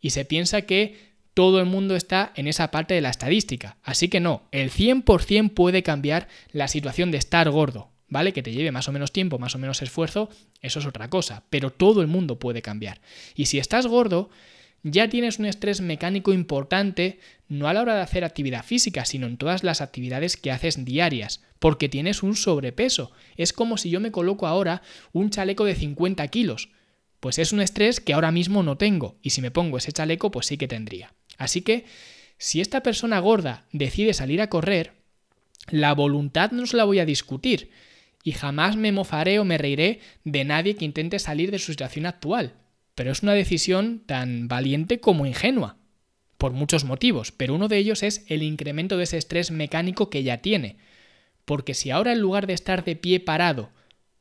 y 0.00 0.10
se 0.10 0.24
piensa 0.24 0.62
que 0.62 1.16
todo 1.34 1.58
el 1.58 1.66
mundo 1.66 1.96
está 1.96 2.32
en 2.36 2.46
esa 2.46 2.70
parte 2.70 2.94
de 2.94 3.00
la 3.00 3.10
estadística. 3.10 3.76
Así 3.82 4.06
que 4.06 4.20
no, 4.20 4.42
el 4.52 4.70
100% 4.70 5.52
puede 5.52 5.82
cambiar 5.82 6.28
la 6.52 6.68
situación 6.68 7.10
de 7.10 7.18
estar 7.18 7.50
gordo. 7.50 7.90
¿Vale? 8.08 8.32
Que 8.32 8.42
te 8.42 8.52
lleve 8.52 8.72
más 8.72 8.88
o 8.88 8.92
menos 8.92 9.12
tiempo, 9.12 9.38
más 9.38 9.54
o 9.54 9.58
menos 9.58 9.82
esfuerzo, 9.82 10.30
eso 10.60 10.78
es 10.78 10.86
otra 10.86 11.10
cosa, 11.10 11.44
pero 11.50 11.70
todo 11.70 12.00
el 12.00 12.06
mundo 12.06 12.38
puede 12.38 12.62
cambiar. 12.62 13.00
Y 13.34 13.46
si 13.46 13.58
estás 13.58 13.86
gordo, 13.86 14.30
ya 14.82 15.08
tienes 15.08 15.38
un 15.38 15.46
estrés 15.46 15.80
mecánico 15.80 16.32
importante, 16.32 17.18
no 17.48 17.68
a 17.68 17.74
la 17.74 17.82
hora 17.82 17.96
de 17.96 18.02
hacer 18.02 18.24
actividad 18.24 18.64
física, 18.64 19.04
sino 19.04 19.26
en 19.26 19.36
todas 19.36 19.64
las 19.64 19.80
actividades 19.80 20.36
que 20.36 20.50
haces 20.50 20.84
diarias, 20.84 21.42
porque 21.58 21.88
tienes 21.88 22.22
un 22.22 22.36
sobrepeso. 22.36 23.10
Es 23.36 23.52
como 23.52 23.76
si 23.76 23.90
yo 23.90 24.00
me 24.00 24.12
coloco 24.12 24.46
ahora 24.46 24.82
un 25.12 25.30
chaleco 25.30 25.64
de 25.64 25.74
50 25.74 26.26
kilos. 26.28 26.70
Pues 27.20 27.38
es 27.38 27.52
un 27.52 27.60
estrés 27.60 28.00
que 28.00 28.14
ahora 28.14 28.30
mismo 28.30 28.62
no 28.62 28.76
tengo, 28.76 29.16
y 29.22 29.30
si 29.30 29.42
me 29.42 29.50
pongo 29.50 29.78
ese 29.78 29.92
chaleco, 29.92 30.30
pues 30.30 30.46
sí 30.46 30.56
que 30.56 30.68
tendría. 30.68 31.12
Así 31.36 31.62
que, 31.62 31.84
si 32.36 32.60
esta 32.60 32.84
persona 32.84 33.18
gorda 33.18 33.66
decide 33.72 34.14
salir 34.14 34.40
a 34.40 34.48
correr, 34.48 34.92
la 35.70 35.92
voluntad 35.92 36.52
no 36.52 36.66
se 36.66 36.76
la 36.76 36.84
voy 36.84 37.00
a 37.00 37.04
discutir, 37.04 37.70
y 38.22 38.32
jamás 38.32 38.76
me 38.76 38.92
mofaré 38.92 39.38
o 39.38 39.44
me 39.44 39.58
reiré 39.58 40.00
de 40.24 40.44
nadie 40.44 40.76
que 40.76 40.84
intente 40.84 41.18
salir 41.18 41.50
de 41.50 41.58
su 41.58 41.72
situación 41.72 42.06
actual. 42.06 42.54
Pero 42.94 43.12
es 43.12 43.22
una 43.22 43.32
decisión 43.32 44.02
tan 44.04 44.48
valiente 44.48 45.00
como 45.00 45.26
ingenua, 45.26 45.76
por 46.36 46.52
muchos 46.52 46.84
motivos, 46.84 47.32
pero 47.32 47.54
uno 47.54 47.68
de 47.68 47.78
ellos 47.78 48.02
es 48.02 48.24
el 48.28 48.42
incremento 48.42 48.96
de 48.96 49.04
ese 49.04 49.18
estrés 49.18 49.50
mecánico 49.50 50.10
que 50.10 50.22
ya 50.22 50.38
tiene. 50.38 50.76
Porque 51.44 51.74
si 51.74 51.90
ahora 51.90 52.12
en 52.12 52.20
lugar 52.20 52.46
de 52.46 52.52
estar 52.52 52.84
de 52.84 52.96
pie 52.96 53.20
parado, 53.20 53.70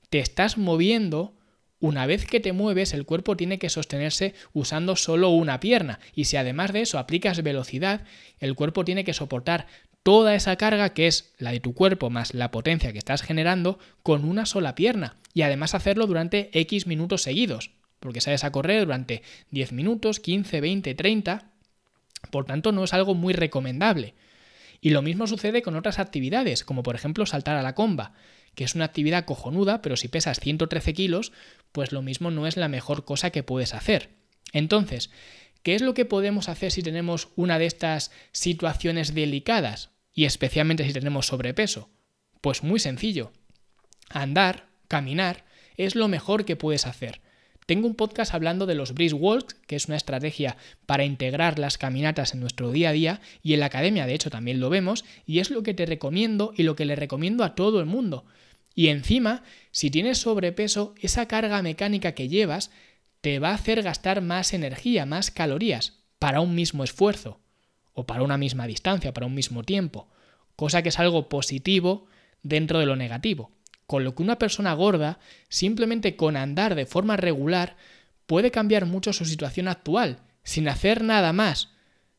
te 0.10 0.20
estás 0.20 0.58
moviendo, 0.58 1.36
una 1.80 2.06
vez 2.08 2.26
que 2.26 2.40
te 2.40 2.54
mueves, 2.54 2.94
el 2.94 3.06
cuerpo 3.06 3.38
tiene 3.38 3.60
que 3.60 3.70
sostenerse 3.70 4.34
usando 4.54 4.96
solo 4.96 5.30
una 5.30 5.60
pierna. 5.60 6.00
Y 6.16 6.26
si 6.26 6.38
además 6.38 6.74
de 6.74 6.82
eso 6.82 6.98
aplicas 6.98 7.44
velocidad, 7.44 8.04
el 8.40 8.56
cuerpo 8.56 8.84
tiene 8.84 9.04
que 9.04 9.14
soportar 9.14 9.68
toda 10.08 10.36
esa 10.36 10.56
carga 10.56 10.94
que 10.94 11.06
es 11.06 11.34
la 11.38 11.52
de 11.52 11.60
tu 11.60 11.74
cuerpo 11.74 12.10
más 12.10 12.34
la 12.34 12.50
potencia 12.50 12.94
que 12.94 12.98
estás 12.98 13.22
generando 13.22 13.78
con 14.04 14.24
una 14.24 14.46
sola 14.46 14.74
pierna 14.74 15.18
y 15.34 15.42
además 15.42 15.76
hacerlo 15.76 16.08
durante 16.08 16.50
X 16.58 16.88
minutos 16.88 17.24
seguidos, 17.24 17.72
porque 18.00 18.22
sales 18.22 18.46
a 18.46 18.54
correr 18.54 18.86
durante 18.86 19.22
10 19.52 19.74
minutos, 19.74 20.22
15, 20.22 20.62
20, 20.62 20.96
30, 20.96 21.52
por 22.32 22.46
tanto 22.46 22.72
no 22.72 22.86
es 22.86 22.94
algo 22.94 23.16
muy 23.16 23.34
recomendable. 23.34 24.14
Y 24.80 24.92
lo 24.92 25.02
mismo 25.02 25.28
sucede 25.28 25.62
con 25.62 25.76
otras 25.76 26.00
actividades, 26.00 26.64
como 26.64 26.84
por 26.84 26.96
ejemplo 26.96 27.26
saltar 27.26 27.58
a 27.58 27.62
la 27.62 27.76
comba, 27.76 28.14
que 28.56 28.64
es 28.64 28.76
una 28.76 28.86
actividad 28.86 29.26
cojonuda, 29.26 29.82
pero 29.82 29.98
si 29.98 30.08
pesas 30.08 30.40
113 30.40 30.94
kilos, 30.94 31.34
pues 31.74 31.92
lo 31.92 32.02
mismo 32.02 32.32
no 32.32 32.48
es 32.48 32.56
la 32.56 32.70
mejor 32.70 33.04
cosa 33.04 33.32
que 33.32 33.44
puedes 33.44 33.74
hacer. 33.74 34.12
Entonces, 34.54 35.10
¿qué 35.64 35.76
es 35.76 35.82
lo 35.82 35.94
que 35.94 36.06
podemos 36.06 36.48
hacer 36.48 36.72
si 36.72 36.82
tenemos 36.82 37.28
una 37.36 37.60
de 37.60 37.66
estas 37.66 38.12
situaciones 38.32 39.14
delicadas? 39.14 39.97
Y 40.18 40.26
especialmente 40.26 40.84
si 40.84 40.94
tenemos 40.94 41.28
sobrepeso? 41.28 41.92
Pues 42.42 42.64
muy 42.64 42.80
sencillo. 42.80 43.32
Andar, 44.10 44.66
caminar, 44.88 45.46
es 45.78 45.94
lo 45.94 46.08
mejor 46.08 46.44
que 46.44 46.56
puedes 46.56 46.88
hacer. 46.88 47.22
Tengo 47.68 47.86
un 47.86 47.94
podcast 47.94 48.34
hablando 48.34 48.66
de 48.66 48.74
los 48.74 48.96
brisk 48.96 49.16
walks, 49.16 49.54
que 49.68 49.76
es 49.76 49.86
una 49.86 49.96
estrategia 49.96 50.58
para 50.88 51.06
integrar 51.06 51.60
las 51.60 51.78
caminatas 51.78 52.34
en 52.34 52.40
nuestro 52.40 52.72
día 52.72 52.90
a 52.90 52.94
día, 52.94 53.22
y 53.44 53.54
en 53.54 53.60
la 53.60 53.68
academia 53.68 54.08
de 54.08 54.16
hecho 54.16 54.32
también 54.32 54.60
lo 54.60 54.72
vemos, 54.72 55.06
y 55.28 55.38
es 55.38 55.52
lo 55.52 55.62
que 55.62 55.76
te 55.76 55.86
recomiendo 55.86 56.52
y 56.58 56.64
lo 56.64 56.76
que 56.76 56.86
le 56.86 56.96
recomiendo 56.96 57.44
a 57.44 57.54
todo 57.54 57.80
el 57.80 57.86
mundo. 57.86 58.26
Y 58.74 58.88
encima, 58.88 59.44
si 59.70 59.92
tienes 59.92 60.18
sobrepeso, 60.18 60.96
esa 61.00 61.28
carga 61.28 61.62
mecánica 61.62 62.14
que 62.14 62.28
llevas 62.28 62.72
te 63.22 63.38
va 63.38 63.52
a 63.52 63.56
hacer 63.56 63.84
gastar 63.84 64.22
más 64.22 64.54
energía, 64.54 65.06
más 65.06 65.30
calorías, 65.30 66.00
para 66.18 66.42
un 66.42 66.56
mismo 66.56 66.84
esfuerzo 66.84 67.40
o 67.98 68.06
para 68.06 68.22
una 68.22 68.38
misma 68.38 68.68
distancia, 68.68 69.12
para 69.12 69.26
un 69.26 69.34
mismo 69.34 69.64
tiempo, 69.64 70.08
cosa 70.56 70.84
que 70.84 70.90
es 70.90 71.00
algo 71.00 71.30
positivo 71.30 72.06
dentro 72.44 72.78
de 72.78 72.86
lo 72.86 72.96
negativo. 72.96 73.50
Con 73.88 74.04
lo 74.04 74.14
que 74.14 74.22
una 74.22 74.38
persona 74.38 74.72
gorda, 74.74 75.18
simplemente 75.50 76.16
con 76.16 76.38
andar 76.38 76.76
de 76.76 76.86
forma 76.86 77.18
regular, 77.18 77.76
puede 78.28 78.52
cambiar 78.52 78.86
mucho 78.86 79.14
su 79.14 79.26
situación 79.26 79.68
actual, 79.68 80.20
sin 80.44 80.70
hacer 80.70 81.04
nada 81.04 81.34
más, 81.34 81.72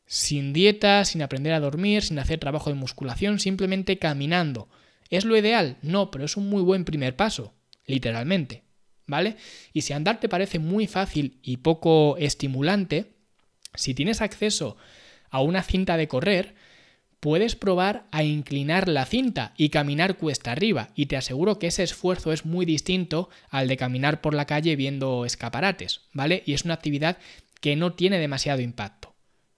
sin 0.05 0.51
dieta, 0.51 1.05
sin 1.05 1.21
aprender 1.21 1.53
a 1.53 1.61
dormir, 1.61 2.03
sin 2.03 2.19
hacer 2.19 2.39
trabajo 2.39 2.69
de 2.69 2.75
musculación, 2.75 3.39
simplemente 3.39 3.99
caminando. 3.99 4.67
¿Es 5.09 5.23
lo 5.23 5.37
ideal? 5.37 5.77
No, 5.81 6.11
pero 6.11 6.25
es 6.25 6.35
un 6.35 6.49
muy 6.49 6.61
buen 6.61 6.83
primer 6.83 7.15
paso, 7.15 7.53
literalmente. 7.85 8.65
¿Vale? 9.07 9.37
Y 9.71 9.83
si 9.83 9.93
andar 9.93 10.19
te 10.19 10.27
parece 10.27 10.59
muy 10.59 10.87
fácil 10.87 11.39
y 11.41 11.57
poco 11.57 12.17
estimulante, 12.17 13.13
si 13.75 13.93
tienes 13.93 14.21
acceso 14.21 14.75
a 15.29 15.41
una 15.41 15.63
cinta 15.63 15.97
de 15.97 16.07
correr, 16.07 16.55
puedes 17.19 17.55
probar 17.55 18.05
a 18.11 18.23
inclinar 18.23 18.87
la 18.87 19.05
cinta 19.05 19.53
y 19.57 19.69
caminar 19.69 20.17
cuesta 20.17 20.51
arriba, 20.51 20.89
y 20.95 21.07
te 21.07 21.17
aseguro 21.17 21.59
que 21.59 21.67
ese 21.67 21.83
esfuerzo 21.83 22.31
es 22.31 22.45
muy 22.45 22.65
distinto 22.65 23.29
al 23.49 23.67
de 23.67 23.77
caminar 23.77 24.21
por 24.21 24.33
la 24.33 24.45
calle 24.45 24.75
viendo 24.75 25.25
escaparates, 25.25 26.01
¿vale? 26.13 26.43
Y 26.45 26.53
es 26.53 26.63
una 26.63 26.75
actividad 26.75 27.17
que 27.61 27.75
no 27.75 27.93
tiene 27.93 28.19
demasiado 28.19 28.61
impacto. 28.61 29.13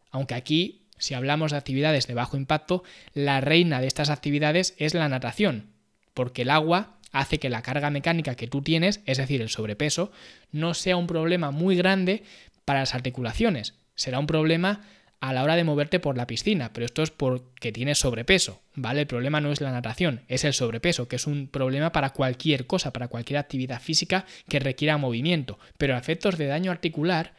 Aunque 0.10 0.34
aquí, 0.34 0.88
si 0.98 1.14
hablamos 1.14 1.52
de 1.52 1.58
actividades 1.58 2.08
de 2.08 2.14
bajo 2.14 2.36
impacto, 2.36 2.84
la 3.14 3.42
reina 3.42 3.80
de 3.80 3.88
estas 3.88 4.10
actividades 4.10 4.76
es 4.78 4.94
la 4.94 5.08
natación, 5.08 5.72
porque 6.14 6.42
el 6.42 6.50
agua 6.50 6.98
hace 7.12 7.40
que 7.40 7.50
la 7.50 7.62
carga 7.62 7.90
mecánica 7.90 8.36
que 8.36 8.48
tú 8.48 8.62
tienes, 8.62 9.02
es 9.06 9.18
decir, 9.18 9.42
el 9.42 9.50
sobrepeso, 9.50 10.12
no 10.52 10.74
sea 10.74 10.98
un 10.98 11.08
problema 11.08 11.52
muy 11.52 11.76
grande 11.76 12.24
para 12.66 12.80
las 12.80 12.96
articulaciones. 12.96 13.76
Será 13.96 14.20
un 14.20 14.28
problema 14.28 14.82
a 15.22 15.34
la 15.34 15.44
hora 15.44 15.56
de 15.56 15.64
moverte 15.64 16.00
por 16.00 16.18
la 16.18 16.26
piscina, 16.26 16.74
pero 16.74 16.86
esto 16.86 17.04
es 17.04 17.12
porque 17.12 17.72
tienes 17.72 18.00
sobrepeso, 18.00 18.60
¿vale? 18.74 19.02
El 19.02 19.08
problema 19.08 19.40
no 19.40 19.52
es 19.52 19.62
la 19.62 19.72
natación, 19.72 20.22
es 20.28 20.44
el 20.44 20.54
sobrepeso, 20.54 21.08
que 21.08 21.16
es 21.16 21.28
un 21.28 21.48
problema 21.48 21.92
para 21.92 22.10
cualquier 22.10 22.66
cosa, 22.66 22.92
para 22.92 23.08
cualquier 23.08 23.38
actividad 23.38 23.80
física 23.80 24.26
que 24.50 24.60
requiera 24.60 24.98
movimiento, 24.98 25.60
pero 25.78 25.96
a 25.96 26.00
efectos 26.00 26.40
de 26.40 26.48
daño 26.48 26.72
articular 26.72 27.36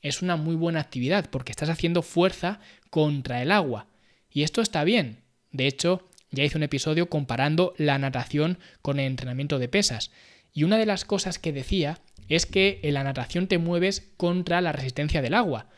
es 0.00 0.22
una 0.22 0.36
muy 0.36 0.56
buena 0.56 0.80
actividad 0.80 1.28
porque 1.28 1.52
estás 1.52 1.68
haciendo 1.68 2.00
fuerza 2.00 2.60
contra 2.88 3.42
el 3.42 3.52
agua. 3.52 3.88
Y 4.30 4.42
esto 4.42 4.62
está 4.62 4.82
bien. 4.84 5.18
De 5.52 5.66
hecho, 5.66 6.08
ya 6.30 6.44
hice 6.44 6.56
un 6.56 6.62
episodio 6.62 7.10
comparando 7.10 7.74
la 7.76 7.98
natación 7.98 8.58
con 8.80 8.98
el 8.98 9.06
entrenamiento 9.06 9.58
de 9.58 9.68
pesas. 9.68 10.12
Y 10.54 10.64
una 10.64 10.78
de 10.78 10.86
las 10.86 11.04
cosas 11.04 11.38
que 11.38 11.52
decía 11.52 12.00
es 12.28 12.46
que 12.46 12.80
en 12.82 12.94
la 12.94 13.04
natación 13.04 13.48
te 13.48 13.58
mueves 13.58 14.12
contra 14.16 14.62
la 14.62 14.72
resistencia 14.72 15.20
del 15.20 15.34
agua 15.34 15.68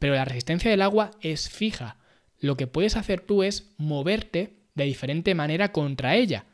pero 0.00 0.14
la 0.14 0.24
resistencia 0.24 0.70
del 0.70 0.82
agua 0.82 1.12
es 1.20 1.48
fija. 1.48 1.98
Lo 2.40 2.56
que 2.56 2.66
puedes 2.66 2.96
hacer 2.96 3.20
tú 3.20 3.44
es 3.44 3.70
moverte 3.76 4.56
de 4.74 4.84
diferente 4.84 5.36
manera 5.36 5.70
contra 5.70 6.16
ella. 6.16 6.46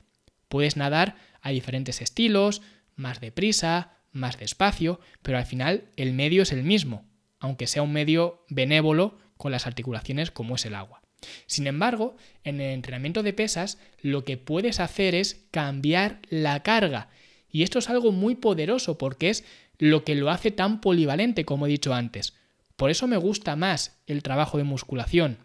Puedes 0.48 0.76
nadar 0.76 1.16
a 1.40 1.50
diferentes 1.50 2.02
estilos, 2.02 2.60
más 2.96 3.20
deprisa, 3.20 3.94
más 4.12 4.38
despacio, 4.38 5.00
pero 5.22 5.38
al 5.38 5.46
final 5.46 5.84
el 5.96 6.12
medio 6.12 6.42
es 6.42 6.52
el 6.52 6.64
mismo, 6.64 7.06
aunque 7.38 7.66
sea 7.66 7.82
un 7.82 7.92
medio 7.92 8.44
benévolo 8.48 9.18
con 9.36 9.52
las 9.52 9.66
articulaciones 9.66 10.30
como 10.30 10.56
es 10.56 10.66
el 10.66 10.74
agua. 10.74 11.02
Sin 11.46 11.66
embargo, 11.66 12.16
en 12.42 12.60
el 12.60 12.72
entrenamiento 12.72 13.22
de 13.22 13.32
pesas 13.32 13.78
lo 14.00 14.24
que 14.24 14.36
puedes 14.36 14.80
hacer 14.80 15.14
es 15.14 15.46
cambiar 15.52 16.20
la 16.28 16.62
carga. 16.62 17.10
Y 17.48 17.62
esto 17.62 17.78
es 17.78 17.88
algo 17.88 18.10
muy 18.10 18.34
poderoso 18.34 18.98
porque 18.98 19.30
es 19.30 19.44
lo 19.78 20.04
que 20.04 20.16
lo 20.16 20.30
hace 20.30 20.50
tan 20.50 20.80
polivalente 20.80 21.44
como 21.44 21.66
he 21.66 21.70
dicho 21.70 21.94
antes. 21.94 22.34
Por 22.76 22.90
eso 22.90 23.06
me 23.06 23.16
gusta 23.16 23.56
más 23.56 23.98
el 24.06 24.22
trabajo 24.22 24.58
de 24.58 24.64
musculación, 24.64 25.38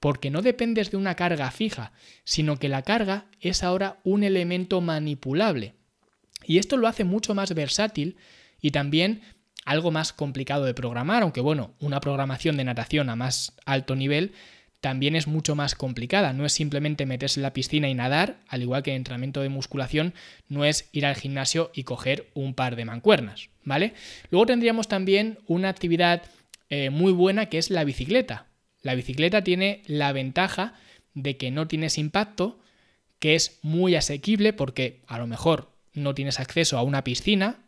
porque 0.00 0.30
no 0.30 0.42
dependes 0.42 0.90
de 0.90 0.96
una 0.96 1.14
carga 1.14 1.50
fija, 1.50 1.92
sino 2.24 2.58
que 2.58 2.68
la 2.68 2.82
carga 2.82 3.26
es 3.40 3.62
ahora 3.62 4.00
un 4.02 4.24
elemento 4.24 4.80
manipulable. 4.80 5.74
Y 6.44 6.58
esto 6.58 6.78
lo 6.78 6.88
hace 6.88 7.04
mucho 7.04 7.34
más 7.34 7.54
versátil 7.54 8.16
y 8.60 8.70
también 8.70 9.20
algo 9.66 9.90
más 9.90 10.14
complicado 10.14 10.64
de 10.64 10.74
programar, 10.74 11.22
aunque 11.22 11.42
bueno, 11.42 11.74
una 11.80 12.00
programación 12.00 12.56
de 12.56 12.64
natación 12.64 13.10
a 13.10 13.16
más 13.16 13.52
alto 13.66 13.94
nivel 13.94 14.32
también 14.80 15.14
es 15.14 15.26
mucho 15.26 15.54
más 15.54 15.74
complicada. 15.74 16.32
No 16.32 16.46
es 16.46 16.52
simplemente 16.52 17.04
meterse 17.04 17.38
en 17.38 17.42
la 17.42 17.52
piscina 17.52 17.88
y 17.88 17.94
nadar, 17.94 18.40
al 18.48 18.62
igual 18.62 18.82
que 18.82 18.94
entrenamiento 18.94 19.42
de 19.42 19.50
musculación, 19.50 20.14
no 20.48 20.64
es 20.64 20.88
ir 20.92 21.04
al 21.04 21.16
gimnasio 21.16 21.70
y 21.74 21.84
coger 21.84 22.30
un 22.32 22.54
par 22.54 22.76
de 22.76 22.86
mancuernas, 22.86 23.50
¿vale? 23.64 23.92
Luego 24.30 24.46
tendríamos 24.46 24.88
también 24.88 25.38
una 25.46 25.68
actividad 25.68 26.22
eh, 26.70 26.90
muy 26.90 27.12
buena 27.12 27.46
que 27.46 27.58
es 27.58 27.70
la 27.70 27.84
bicicleta. 27.84 28.46
La 28.82 28.94
bicicleta 28.94 29.44
tiene 29.44 29.82
la 29.86 30.12
ventaja 30.12 30.74
de 31.14 31.36
que 31.36 31.50
no 31.50 31.68
tienes 31.68 31.98
impacto, 31.98 32.60
que 33.18 33.34
es 33.34 33.58
muy 33.62 33.94
asequible 33.94 34.52
porque 34.52 35.02
a 35.06 35.18
lo 35.18 35.26
mejor 35.26 35.72
no 35.92 36.14
tienes 36.14 36.40
acceso 36.40 36.78
a 36.78 36.82
una 36.82 37.04
piscina 37.04 37.58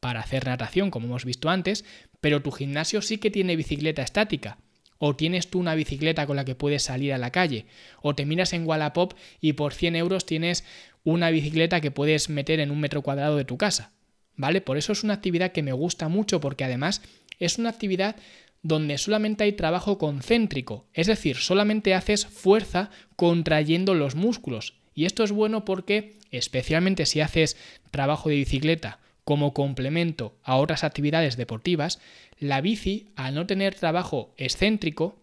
para 0.00 0.20
hacer 0.20 0.46
natación, 0.46 0.90
como 0.90 1.06
hemos 1.06 1.24
visto 1.24 1.50
antes, 1.50 1.84
pero 2.20 2.42
tu 2.42 2.50
gimnasio 2.50 3.02
sí 3.02 3.18
que 3.18 3.30
tiene 3.30 3.56
bicicleta 3.56 4.02
estática. 4.02 4.58
O 5.00 5.14
tienes 5.14 5.48
tú 5.48 5.60
una 5.60 5.76
bicicleta 5.76 6.26
con 6.26 6.34
la 6.34 6.44
que 6.44 6.56
puedes 6.56 6.82
salir 6.82 7.12
a 7.12 7.18
la 7.18 7.30
calle. 7.30 7.66
O 8.02 8.16
te 8.16 8.26
miras 8.26 8.52
en 8.52 8.66
Wallapop 8.66 9.14
y 9.40 9.52
por 9.52 9.72
100 9.72 9.94
euros 9.94 10.26
tienes 10.26 10.64
una 11.04 11.30
bicicleta 11.30 11.80
que 11.80 11.92
puedes 11.92 12.28
meter 12.28 12.58
en 12.58 12.72
un 12.72 12.80
metro 12.80 13.02
cuadrado 13.02 13.36
de 13.36 13.44
tu 13.44 13.56
casa. 13.56 13.92
¿Vale? 14.36 14.60
Por 14.60 14.76
eso 14.76 14.92
es 14.92 15.04
una 15.04 15.14
actividad 15.14 15.52
que 15.52 15.62
me 15.62 15.72
gusta 15.72 16.08
mucho 16.08 16.40
porque 16.40 16.64
además 16.64 17.02
es 17.38 17.58
una 17.58 17.70
actividad 17.70 18.16
donde 18.62 18.98
solamente 18.98 19.44
hay 19.44 19.52
trabajo 19.52 19.98
concéntrico, 19.98 20.86
es 20.92 21.06
decir, 21.06 21.36
solamente 21.36 21.94
haces 21.94 22.26
fuerza 22.26 22.90
contrayendo 23.16 23.94
los 23.94 24.14
músculos. 24.14 24.74
Y 24.94 25.04
esto 25.04 25.22
es 25.22 25.30
bueno 25.30 25.64
porque, 25.64 26.18
especialmente 26.30 27.06
si 27.06 27.20
haces 27.20 27.56
trabajo 27.90 28.28
de 28.28 28.36
bicicleta 28.36 28.98
como 29.24 29.54
complemento 29.54 30.36
a 30.42 30.56
otras 30.56 30.84
actividades 30.84 31.36
deportivas, 31.36 32.00
la 32.38 32.60
bici, 32.60 33.12
al 33.14 33.34
no 33.34 33.46
tener 33.46 33.74
trabajo 33.74 34.34
excéntrico, 34.36 35.22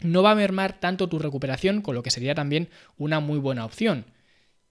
no 0.00 0.22
va 0.22 0.32
a 0.32 0.36
mermar 0.36 0.80
tanto 0.80 1.08
tu 1.08 1.18
recuperación, 1.18 1.80
con 1.80 1.94
lo 1.94 2.02
que 2.02 2.10
sería 2.10 2.34
también 2.34 2.68
una 2.96 3.20
muy 3.20 3.38
buena 3.38 3.64
opción. 3.64 4.06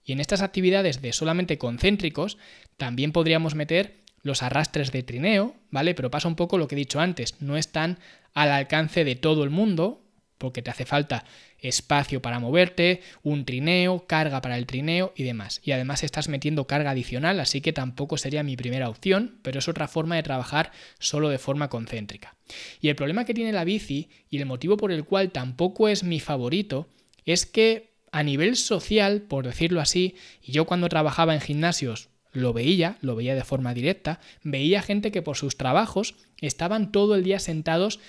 Y 0.04 0.12
en 0.12 0.20
estas 0.20 0.42
actividades 0.42 1.00
de 1.00 1.12
solamente 1.12 1.56
concéntricos, 1.56 2.36
también 2.76 3.12
podríamos 3.12 3.54
meter 3.54 4.03
los 4.24 4.42
arrastres 4.42 4.90
de 4.90 5.04
trineo, 5.04 5.54
¿vale? 5.70 5.94
Pero 5.94 6.10
pasa 6.10 6.26
un 6.26 6.34
poco 6.34 6.58
lo 6.58 6.66
que 6.66 6.74
he 6.74 6.78
dicho 6.78 6.98
antes, 6.98 7.40
no 7.40 7.56
están 7.56 7.98
al 8.32 8.50
alcance 8.50 9.04
de 9.04 9.14
todo 9.14 9.44
el 9.44 9.50
mundo, 9.50 10.00
porque 10.38 10.62
te 10.62 10.70
hace 10.70 10.84
falta 10.84 11.24
espacio 11.58 12.20
para 12.20 12.40
moverte, 12.40 13.00
un 13.22 13.44
trineo, 13.44 14.06
carga 14.06 14.40
para 14.40 14.58
el 14.58 14.66
trineo 14.66 15.12
y 15.14 15.22
demás. 15.22 15.60
Y 15.62 15.72
además 15.72 16.02
estás 16.02 16.28
metiendo 16.28 16.66
carga 16.66 16.90
adicional, 16.90 17.38
así 17.38 17.60
que 17.60 17.72
tampoco 17.72 18.18
sería 18.18 18.42
mi 18.42 18.56
primera 18.56 18.88
opción, 18.88 19.38
pero 19.42 19.58
es 19.58 19.68
otra 19.68 19.88
forma 19.88 20.16
de 20.16 20.22
trabajar 20.22 20.72
solo 20.98 21.28
de 21.28 21.38
forma 21.38 21.68
concéntrica. 21.68 22.34
Y 22.80 22.88
el 22.88 22.96
problema 22.96 23.24
que 23.24 23.34
tiene 23.34 23.52
la 23.52 23.64
bici, 23.64 24.08
y 24.28 24.38
el 24.38 24.46
motivo 24.46 24.76
por 24.76 24.90
el 24.90 25.04
cual 25.04 25.30
tampoco 25.30 25.88
es 25.88 26.02
mi 26.02 26.18
favorito, 26.18 26.88
es 27.24 27.46
que 27.46 27.94
a 28.10 28.22
nivel 28.22 28.56
social, 28.56 29.22
por 29.22 29.46
decirlo 29.46 29.80
así, 29.80 30.16
y 30.42 30.52
yo 30.52 30.66
cuando 30.66 30.88
trabajaba 30.88 31.34
en 31.34 31.40
gimnasios 31.40 32.08
lo 32.34 32.52
veía, 32.52 32.98
lo 33.00 33.16
veía 33.16 33.34
de 33.34 33.44
forma 33.44 33.72
directa, 33.72 34.20
veía 34.42 34.82
gente 34.82 35.10
que 35.10 35.22
por 35.22 35.36
sus 35.36 35.56
trabajos 35.56 36.14
estaban 36.40 36.92
todo 36.92 37.14
el 37.14 37.24
día 37.24 37.38
sentados 37.38 38.00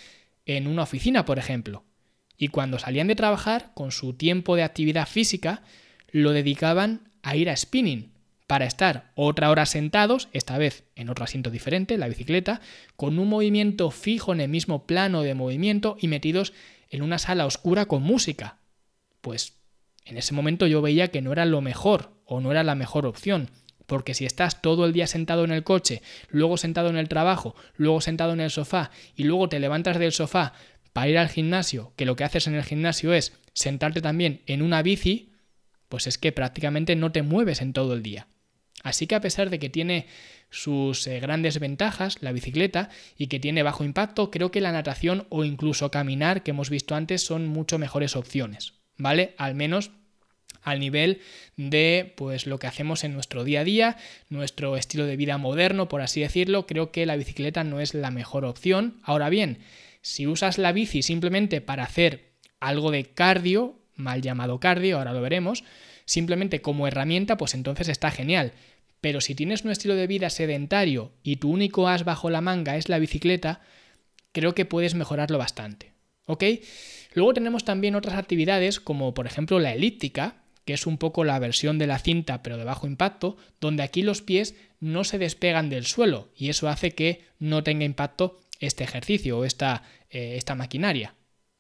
en 0.46 0.67
una 0.67 0.84
oficina, 0.84 1.24
por 1.24 1.39
ejemplo. 1.39 1.84
Y 2.38 2.50
cuando 2.50 2.79
salían 2.79 3.08
de 3.08 3.15
trabajar, 3.15 3.72
con 3.74 3.91
su 3.91 4.13
tiempo 4.13 4.58
de 4.58 4.63
actividad 4.63 5.08
física, 5.08 5.63
lo 6.12 6.32
dedicaban 6.32 7.10
a 7.22 7.38
ir 7.38 7.50
a 7.50 7.55
spinning, 7.55 8.12
para 8.48 8.65
estar 8.65 9.12
otra 9.15 9.50
hora 9.50 9.65
sentados, 9.65 10.29
esta 10.32 10.58
vez 10.58 10.84
en 10.96 11.10
otro 11.10 11.24
asiento 11.24 11.50
diferente, 11.50 11.98
la 11.98 12.08
bicicleta, 12.08 12.62
con 12.96 13.17
un 13.17 13.27
movimiento 13.27 13.89
fijo 13.89 14.34
en 14.34 14.41
el 14.41 14.50
mismo 14.50 14.86
plano 14.86 15.24
de 15.24 15.34
movimiento 15.34 15.98
y 16.00 16.08
metidos 16.08 16.53
en 16.89 17.01
una 17.01 17.17
sala 17.17 17.46
oscura 17.46 17.86
con 17.86 18.03
música. 18.03 18.58
Pues 19.22 19.53
en 20.05 20.17
ese 20.17 20.34
momento 20.34 20.67
yo 20.67 20.82
veía 20.82 21.08
que 21.08 21.22
no 21.22 21.32
era 21.32 21.46
lo 21.46 21.62
mejor 21.62 22.12
o 22.25 22.39
no 22.39 22.51
era 22.51 22.63
la 22.63 22.75
mejor 22.75 23.08
opción. 23.08 23.50
Porque 23.86 24.13
si 24.13 24.25
estás 24.25 24.62
todo 24.62 24.86
el 24.86 24.94
día 24.94 25.08
sentado 25.08 25.44
en 25.44 25.51
el 25.51 25.63
coche, 25.63 26.01
luego 26.30 26.58
sentado 26.58 26.89
en 26.89 26.98
el 26.98 27.10
trabajo, 27.10 27.56
luego 27.75 28.01
sentado 28.01 28.34
en 28.34 28.39
el 28.39 28.50
sofá 28.50 28.92
y 29.15 29.24
luego 29.24 29.50
te 29.50 29.60
levantas 29.60 30.00
del 30.00 30.12
sofá 30.12 30.54
para 30.94 31.10
ir 31.10 31.18
al 31.18 31.30
gimnasio, 31.30 31.94
que 31.96 32.06
lo 32.06 32.15
que 32.15 32.24
haces 32.24 32.48
en 32.48 32.56
el 32.56 32.63
gimnasio 32.63 33.13
es 33.13 33.34
sentarte 33.54 34.01
también 34.01 34.42
en 34.48 34.62
una 34.62 34.82
bici, 34.82 35.34
pues 35.89 36.08
es 36.08 36.18
que 36.18 36.32
prácticamente 36.32 36.96
no 36.96 37.12
te 37.12 37.22
mueves 37.22 37.62
en 37.62 37.74
todo 37.74 37.94
el 37.94 38.01
día. 38.01 38.27
Así 38.84 39.08
que 39.08 39.15
a 39.15 39.22
pesar 39.22 39.50
de 39.50 39.60
que 39.60 39.70
tiene 39.70 40.08
sus 40.50 41.08
eh, 41.08 41.20
grandes 41.20 41.60
ventajas, 41.60 42.22
la 42.22 42.32
bicicleta, 42.32 42.89
y 43.18 43.27
que 43.27 43.39
tiene 43.39 43.63
bajo 43.63 43.84
impacto, 43.84 44.32
creo 44.32 44.51
que 44.51 44.62
la 44.62 44.72
natación 44.72 45.25
o 45.30 45.44
incluso 45.44 45.92
caminar, 45.92 46.44
que 46.44 46.51
hemos 46.51 46.70
visto 46.70 46.96
antes, 46.96 47.25
son 47.25 47.48
mucho 47.48 47.80
mejores 47.80 48.15
opciones, 48.15 48.74
¿vale? 48.98 49.34
Al 49.38 49.56
menos 49.56 49.92
al 50.63 50.79
nivel 50.79 51.21
de 51.57 52.13
pues 52.15 52.47
lo 52.47 52.59
que 52.59 52.67
hacemos 52.67 53.03
en 53.03 53.13
nuestro 53.13 53.43
día 53.43 53.62
a 53.62 53.63
día, 53.63 53.97
nuestro 54.29 54.77
estilo 54.77 55.05
de 55.05 55.17
vida 55.17 55.38
moderno, 55.38 55.88
por 55.89 56.01
así 56.01 56.21
decirlo, 56.21 56.67
creo 56.67 56.91
que 56.91 57.05
la 57.05 57.15
bicicleta 57.15 57.63
no 57.63 57.79
es 57.79 57.93
la 57.93 58.12
mejor 58.12 58.45
opción. 58.45 59.00
Ahora 59.03 59.29
bien, 59.29 59.59
si 60.01 60.27
usas 60.27 60.57
la 60.57 60.71
bici 60.71 61.01
simplemente 61.01 61.62
para 61.62 61.83
hacer 61.83 62.33
algo 62.59 62.91
de 62.91 63.05
cardio, 63.05 63.79
mal 63.95 64.21
llamado 64.21 64.59
cardio, 64.59 64.97
ahora 64.97 65.13
lo 65.13 65.21
veremos, 65.21 65.63
simplemente 66.05 66.62
como 66.62 66.88
herramienta, 66.88 67.38
pues 67.38 67.53
entonces 67.53 67.89
está 67.89 68.12
genial. 68.12 68.53
Pero 69.01 69.21
si 69.21 69.35
tienes 69.35 69.63
un 69.63 69.71
estilo 69.71 69.95
de 69.95 70.07
vida 70.07 70.29
sedentario 70.29 71.12
y 71.24 71.38
tu 71.38 71.51
único 71.51 71.88
as 71.88 72.05
bajo 72.05 72.29
la 72.29 72.41
manga 72.41 72.77
es 72.77 72.89
la 72.89 73.00
bicicleta, 73.00 73.62
creo 74.31 74.55
que 74.55 74.65
puedes 74.65 74.95
mejorarlo 74.95 75.38
bastante. 75.38 75.91
¿Ok? 76.25 76.43
Luego 77.13 77.33
tenemos 77.33 77.63
también 77.65 77.95
otras 77.95 78.15
actividades 78.15 78.79
como 78.79 79.13
por 79.13 79.27
ejemplo 79.27 79.59
la 79.59 79.74
elíptica, 79.74 80.43
que 80.65 80.74
es 80.74 80.86
un 80.88 80.98
poco 80.98 81.24
la 81.24 81.39
versión 81.39 81.77
de 81.77 81.88
la 81.88 82.00
cinta 82.00 82.43
pero 82.43 82.57
de 82.57 82.63
bajo 82.63 82.88
impacto, 82.88 83.38
donde 83.62 83.84
aquí 83.84 84.01
los 84.01 84.22
pies 84.22 84.55
no 84.79 85.03
se 85.03 85.17
despegan 85.17 85.69
del 85.69 85.86
suelo 85.86 86.29
y 86.36 86.50
eso 86.50 86.67
hace 86.67 86.91
que 86.91 87.22
no 87.39 87.63
tenga 87.63 87.86
impacto 87.86 88.39
este 88.60 88.84
ejercicio 88.84 89.39
o 89.39 89.45
esta, 89.45 89.84
eh, 90.10 90.36
esta 90.38 90.55
maquinaria. 90.55 91.15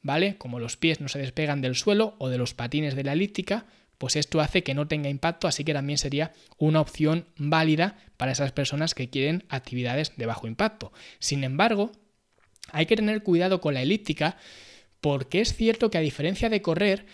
¿vale? 0.05 0.37
Como 0.37 0.59
los 0.59 0.77
pies 0.77 1.01
no 1.01 1.07
se 1.07 1.17
despegan 1.17 1.61
del 1.61 1.73
suelo 1.73 2.13
o 2.19 2.29
de 2.29 2.37
los 2.37 2.53
patines 2.53 2.95
de 2.95 3.03
la 3.03 3.13
elíptica, 3.13 3.65
pues 3.97 4.15
esto 4.15 4.39
hace 4.39 4.61
que 4.61 4.75
no 4.75 4.87
tenga 4.87 5.09
impacto, 5.09 5.47
así 5.47 5.63
que 5.63 5.73
también 5.73 5.97
sería 5.97 6.31
una 6.59 6.79
opción 6.79 7.25
válida 7.37 7.97
para 8.15 8.31
esas 8.31 8.51
personas 8.51 8.93
que 8.93 9.09
quieren 9.09 9.45
actividades 9.49 10.15
de 10.15 10.27
bajo 10.27 10.45
impacto. 10.45 10.93
Sin 11.17 11.43
embargo, 11.43 11.91
hay 12.71 12.85
que 12.85 12.95
tener 12.95 13.23
cuidado 13.23 13.61
con 13.61 13.73
la 13.73 13.81
elíptica 13.81 14.37
porque 15.01 15.41
es 15.41 15.55
cierto 15.55 15.89
que 15.89 15.97
a 15.97 16.01
diferencia 16.01 16.49
de 16.49 16.61
correr, 16.61 17.07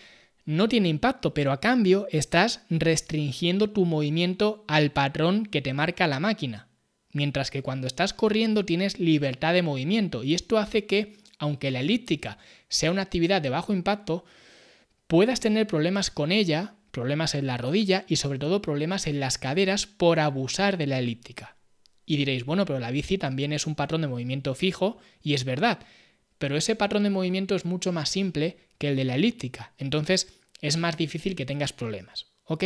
no 0.44 0.68
tiene 0.68 0.88
impacto, 0.88 1.34
pero 1.34 1.52
a 1.52 1.60
cambio 1.60 2.06
estás 2.10 2.62
restringiendo 2.68 3.70
tu 3.70 3.84
movimiento 3.84 4.64
al 4.66 4.90
patrón 4.90 5.46
que 5.46 5.62
te 5.62 5.72
marca 5.72 6.06
la 6.06 6.20
máquina. 6.20 6.68
Mientras 7.12 7.50
que 7.50 7.62
cuando 7.62 7.86
estás 7.86 8.12
corriendo 8.12 8.64
tienes 8.64 8.98
libertad 8.98 9.52
de 9.52 9.62
movimiento 9.62 10.24
y 10.24 10.34
esto 10.34 10.58
hace 10.58 10.86
que, 10.86 11.18
aunque 11.38 11.70
la 11.70 11.80
elíptica 11.80 12.38
sea 12.68 12.90
una 12.90 13.02
actividad 13.02 13.42
de 13.42 13.50
bajo 13.50 13.72
impacto, 13.72 14.24
puedas 15.06 15.40
tener 15.40 15.66
problemas 15.66 16.10
con 16.10 16.32
ella, 16.32 16.74
problemas 16.90 17.34
en 17.34 17.46
la 17.46 17.58
rodilla 17.58 18.04
y 18.08 18.16
sobre 18.16 18.38
todo 18.38 18.62
problemas 18.62 19.06
en 19.06 19.20
las 19.20 19.38
caderas 19.38 19.86
por 19.86 20.20
abusar 20.20 20.78
de 20.78 20.86
la 20.86 20.98
elíptica. 20.98 21.56
Y 22.04 22.16
diréis, 22.16 22.44
bueno, 22.44 22.64
pero 22.64 22.78
la 22.78 22.90
bici 22.90 23.18
también 23.18 23.52
es 23.52 23.66
un 23.66 23.74
patrón 23.74 24.00
de 24.00 24.08
movimiento 24.08 24.54
fijo 24.54 24.98
y 25.22 25.34
es 25.34 25.44
verdad, 25.44 25.80
pero 26.38 26.56
ese 26.56 26.74
patrón 26.74 27.04
de 27.04 27.10
movimiento 27.10 27.54
es 27.54 27.64
mucho 27.64 27.92
más 27.92 28.08
simple 28.08 28.56
que 28.82 28.88
el 28.88 28.96
de 28.96 29.04
la 29.04 29.14
elíptica, 29.14 29.74
entonces 29.78 30.40
es 30.60 30.76
más 30.76 30.96
difícil 30.96 31.36
que 31.36 31.46
tengas 31.46 31.72
problemas. 31.72 32.26
¿ok? 32.46 32.64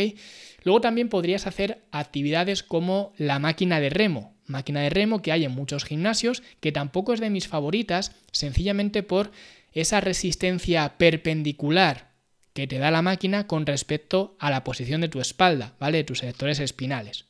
Luego 0.63 0.81
también 0.81 1.09
podrías 1.09 1.45
hacer 1.45 1.83
actividades 1.91 2.63
como 2.63 3.13
la 3.17 3.37
máquina 3.37 3.79
de 3.79 3.91
remo, 3.91 4.35
máquina 4.47 4.81
de 4.81 4.89
remo 4.89 5.21
que 5.21 5.31
hay 5.31 5.45
en 5.45 5.51
muchos 5.51 5.85
gimnasios, 5.85 6.41
que 6.59 6.71
tampoco 6.71 7.13
es 7.13 7.19
de 7.19 7.29
mis 7.29 7.47
favoritas, 7.47 8.13
sencillamente 8.31 9.03
por 9.03 9.31
esa 9.73 10.01
resistencia 10.01 10.97
perpendicular 10.97 12.15
que 12.53 12.65
te 12.65 12.79
da 12.79 12.89
la 12.89 13.03
máquina 13.03 13.45
con 13.45 13.67
respecto 13.67 14.35
a 14.39 14.49
la 14.49 14.63
posición 14.63 15.01
de 15.01 15.09
tu 15.09 15.21
espalda, 15.21 15.75
¿vale? 15.79 15.99
De 15.99 16.03
tus 16.03 16.17
sectores 16.17 16.59
espinales. 16.59 17.25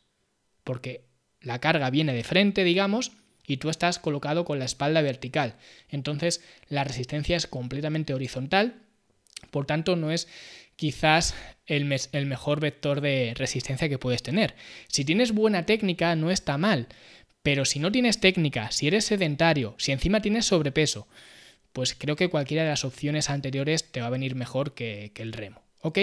Porque 0.64 1.10
la 1.42 1.60
carga 1.60 1.90
viene 1.90 2.14
de 2.14 2.24
frente, 2.24 2.64
digamos, 2.64 3.12
y 3.48 3.58
tú 3.58 3.70
estás 3.70 3.98
colocado 3.98 4.46
con 4.46 4.60
la 4.60 4.66
espalda 4.66 5.02
vertical. 5.02 5.56
Entonces 5.90 6.44
la 6.68 6.84
resistencia 6.84 7.38
es 7.38 7.48
completamente 7.48 8.14
horizontal, 8.14 8.76
por 9.50 9.66
tanto 9.66 9.96
no 9.96 10.12
es 10.12 10.28
quizás 10.76 11.34
el, 11.66 11.86
mejor 11.86 12.60
vector 12.60 13.02
de 13.02 13.34
resistencia 13.36 13.90
que 13.90 13.98
puedes 13.98 14.22
tener. 14.22 14.56
Si 14.88 15.06
tienes 15.06 15.34
buena 15.34 15.66
técnica 15.66 16.16
no 16.16 16.30
está 16.30 16.58
mal, 16.58 16.88
pero 17.42 17.66
si 17.66 17.80
no 17.80 17.92
tienes 17.92 18.20
técnica, 18.20 18.72
si 18.72 18.88
eres 18.88 19.06
sedentario, 19.06 19.76
si 19.78 19.92
encima 19.94 20.22
tienes 20.22 20.46
sobrepeso, 20.46 21.08
pues 21.74 21.96
creo 21.96 22.16
que 22.16 22.30
cualquiera 22.30 22.64
de 22.64 22.70
las 22.70 22.86
opciones 22.86 23.30
anteriores 23.30 23.92
te 23.92 24.02
va 24.02 24.08
a 24.08 24.12
venir 24.12 24.36
mejor 24.36 24.74
que, 24.74 25.12
el 25.16 25.34
remo. 25.34 25.62
¿Ok? 25.82 26.00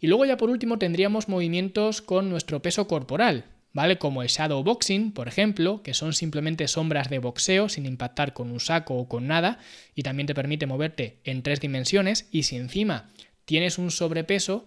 Y 0.00 0.06
luego 0.06 0.24
ya 0.24 0.36
por 0.36 0.50
último 0.50 0.78
tendríamos 0.78 1.28
movimientos 1.28 2.02
con 2.02 2.30
nuestro 2.30 2.62
peso 2.62 2.88
corporal, 2.88 3.44
¿vale? 3.72 3.98
Como 3.98 4.22
el 4.22 4.28
shadow 4.28 4.62
boxing, 4.62 5.12
por 5.12 5.28
ejemplo, 5.28 5.82
que 5.82 5.94
son 5.94 6.12
simplemente 6.12 6.68
sombras 6.68 7.10
de 7.10 7.18
boxeo 7.18 7.68
sin 7.68 7.86
impactar 7.86 8.32
con 8.32 8.50
un 8.50 8.60
saco 8.60 8.94
o 8.94 9.08
con 9.08 9.26
nada, 9.26 9.58
y 9.94 10.02
también 10.02 10.26
te 10.26 10.34
permite 10.34 10.66
moverte 10.66 11.18
en 11.24 11.42
tres 11.42 11.60
dimensiones, 11.60 12.28
y 12.30 12.44
si 12.44 12.56
encima 12.56 13.10
tienes 13.44 13.78
un 13.78 13.90
sobrepeso, 13.90 14.66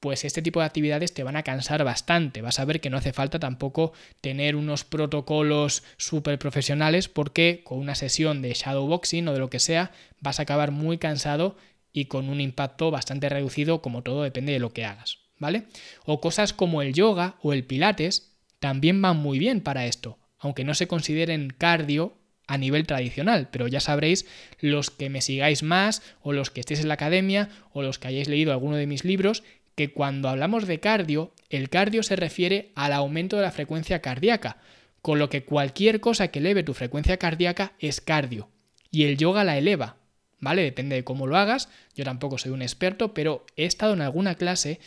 pues 0.00 0.24
este 0.24 0.42
tipo 0.42 0.60
de 0.60 0.66
actividades 0.66 1.12
te 1.12 1.24
van 1.24 1.36
a 1.36 1.42
cansar 1.42 1.82
bastante. 1.84 2.42
Vas 2.42 2.60
a 2.60 2.64
ver 2.64 2.80
que 2.80 2.90
no 2.90 2.96
hace 2.96 3.12
falta 3.12 3.38
tampoco 3.38 3.92
tener 4.20 4.54
unos 4.56 4.84
protocolos 4.84 5.82
súper 5.96 6.38
profesionales 6.38 7.08
porque 7.08 7.62
con 7.64 7.78
una 7.78 7.94
sesión 7.94 8.42
de 8.42 8.54
shadowboxing 8.54 9.26
o 9.28 9.32
de 9.32 9.40
lo 9.40 9.50
que 9.50 9.58
sea 9.58 9.90
vas 10.20 10.38
a 10.38 10.42
acabar 10.42 10.70
muy 10.70 10.98
cansado 10.98 11.56
y 11.92 12.04
con 12.04 12.28
un 12.28 12.40
impacto 12.40 12.90
bastante 12.90 13.28
reducido 13.28 13.82
como 13.82 14.02
todo 14.02 14.22
depende 14.22 14.52
de 14.52 14.60
lo 14.60 14.72
que 14.72 14.84
hagas, 14.84 15.18
¿vale? 15.38 15.64
O 16.04 16.20
cosas 16.20 16.52
como 16.52 16.82
el 16.82 16.92
yoga 16.92 17.36
o 17.42 17.52
el 17.52 17.64
pilates 17.64 18.27
también 18.58 19.00
van 19.02 19.16
muy 19.16 19.38
bien 19.38 19.60
para 19.60 19.86
esto, 19.86 20.18
aunque 20.38 20.64
no 20.64 20.74
se 20.74 20.88
consideren 20.88 21.52
cardio 21.56 22.16
a 22.46 22.56
nivel 22.58 22.86
tradicional, 22.86 23.48
pero 23.50 23.68
ya 23.68 23.80
sabréis 23.80 24.26
los 24.60 24.90
que 24.90 25.10
me 25.10 25.20
sigáis 25.20 25.62
más 25.62 26.02
o 26.22 26.32
los 26.32 26.50
que 26.50 26.60
estéis 26.60 26.80
en 26.80 26.88
la 26.88 26.94
academia 26.94 27.50
o 27.72 27.82
los 27.82 27.98
que 27.98 28.08
hayáis 28.08 28.28
leído 28.28 28.52
alguno 28.52 28.76
de 28.76 28.86
mis 28.86 29.04
libros 29.04 29.42
que 29.74 29.92
cuando 29.92 30.28
hablamos 30.28 30.66
de 30.66 30.80
cardio, 30.80 31.32
el 31.50 31.68
cardio 31.68 32.02
se 32.02 32.16
refiere 32.16 32.72
al 32.74 32.92
aumento 32.92 33.36
de 33.36 33.42
la 33.42 33.52
frecuencia 33.52 34.00
cardíaca, 34.00 34.56
con 35.02 35.20
lo 35.20 35.28
que 35.28 35.44
cualquier 35.44 36.00
cosa 36.00 36.28
que 36.28 36.40
eleve 36.40 36.64
tu 36.64 36.74
frecuencia 36.74 37.16
cardíaca 37.16 37.74
es 37.78 38.00
cardio. 38.00 38.48
Y 38.90 39.04
el 39.04 39.16
yoga 39.16 39.44
la 39.44 39.56
eleva, 39.56 39.98
¿vale? 40.40 40.62
Depende 40.62 40.96
de 40.96 41.04
cómo 41.04 41.28
lo 41.28 41.36
hagas. 41.36 41.68
Yo 41.94 42.04
tampoco 42.04 42.38
soy 42.38 42.50
un 42.50 42.62
experto, 42.62 43.14
pero 43.14 43.46
he 43.54 43.66
estado 43.66 43.92
en 43.92 44.00
alguna 44.00 44.34
clase 44.34 44.80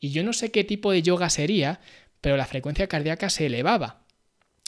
y 0.00 0.10
yo 0.10 0.24
no 0.24 0.32
sé 0.32 0.50
qué 0.50 0.64
tipo 0.64 0.90
de 0.90 1.02
yoga 1.02 1.30
sería, 1.30 1.78
pero 2.22 2.38
la 2.38 2.46
frecuencia 2.46 2.86
cardíaca 2.86 3.28
se 3.28 3.44
elevaba. 3.44 4.06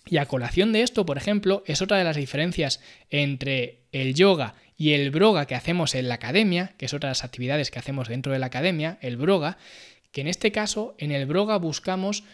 Y 0.07 0.19
a 0.19 0.27
colación 0.27 0.73
de 0.73 0.83
esto, 0.83 1.07
por 1.07 1.17
ejemplo, 1.17 1.63
es 1.67 1.81
otra 1.81 1.97
de 1.97 2.05
las 2.05 2.17
diferencias 2.17 2.81
entre 3.09 3.87
el 3.91 4.15
yoga 4.15 4.55
y 4.77 4.93
el 4.93 5.11
broga 5.11 5.47
que 5.47 5.55
hacemos 5.55 5.95
en 5.95 6.09
la 6.09 6.17
academia, 6.17 6.75
que 6.77 6.85
es 6.85 6.93
otra 6.93 7.09
de 7.09 7.13
las 7.13 7.25
actividades 7.25 7.71
que 7.71 7.79
hacemos 7.79 8.09
dentro 8.09 8.33
de 8.33 8.39
la 8.39 8.47
academia, 8.47 8.99
el 9.01 9.17
broga, 9.17 9.57
que 10.13 10.21
en 10.21 10.27
este 10.27 10.53
caso 10.53 10.95
en 10.99 11.11
el 11.11 11.25
broga 11.25 11.57
buscamos 11.57 12.25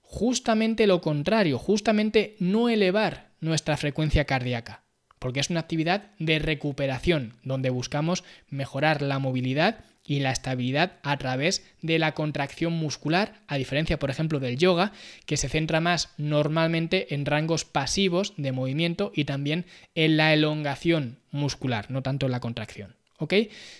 justamente 0.00 0.86
lo 0.86 1.02
contrario, 1.02 1.58
justamente 1.58 2.36
no 2.38 2.70
elevar 2.70 3.28
nuestra 3.40 3.76
frecuencia 3.76 4.24
cardíaca, 4.24 4.84
porque 5.18 5.40
es 5.40 5.50
una 5.50 5.60
actividad 5.60 6.12
de 6.18 6.38
recuperación, 6.38 7.34
donde 7.42 7.68
buscamos 7.68 8.24
mejorar 8.48 9.02
la 9.02 9.18
movilidad 9.18 9.84
y 10.08 10.20
la 10.20 10.32
estabilidad 10.32 10.94
a 11.02 11.18
través 11.18 11.62
de 11.82 11.98
la 11.98 12.14
contracción 12.14 12.72
muscular, 12.72 13.42
a 13.46 13.58
diferencia, 13.58 13.98
por 13.98 14.08
ejemplo, 14.08 14.40
del 14.40 14.56
yoga, 14.56 14.92
que 15.26 15.36
se 15.36 15.50
centra 15.50 15.80
más 15.80 16.14
normalmente 16.16 17.14
en 17.14 17.26
rangos 17.26 17.66
pasivos 17.66 18.32
de 18.38 18.50
movimiento 18.50 19.12
y 19.14 19.26
también 19.26 19.66
en 19.94 20.16
la 20.16 20.32
elongación 20.32 21.18
muscular, 21.30 21.90
no 21.90 22.02
tanto 22.02 22.24
en 22.24 22.32
la 22.32 22.40
contracción. 22.40 22.96
¿Ok? 23.20 23.34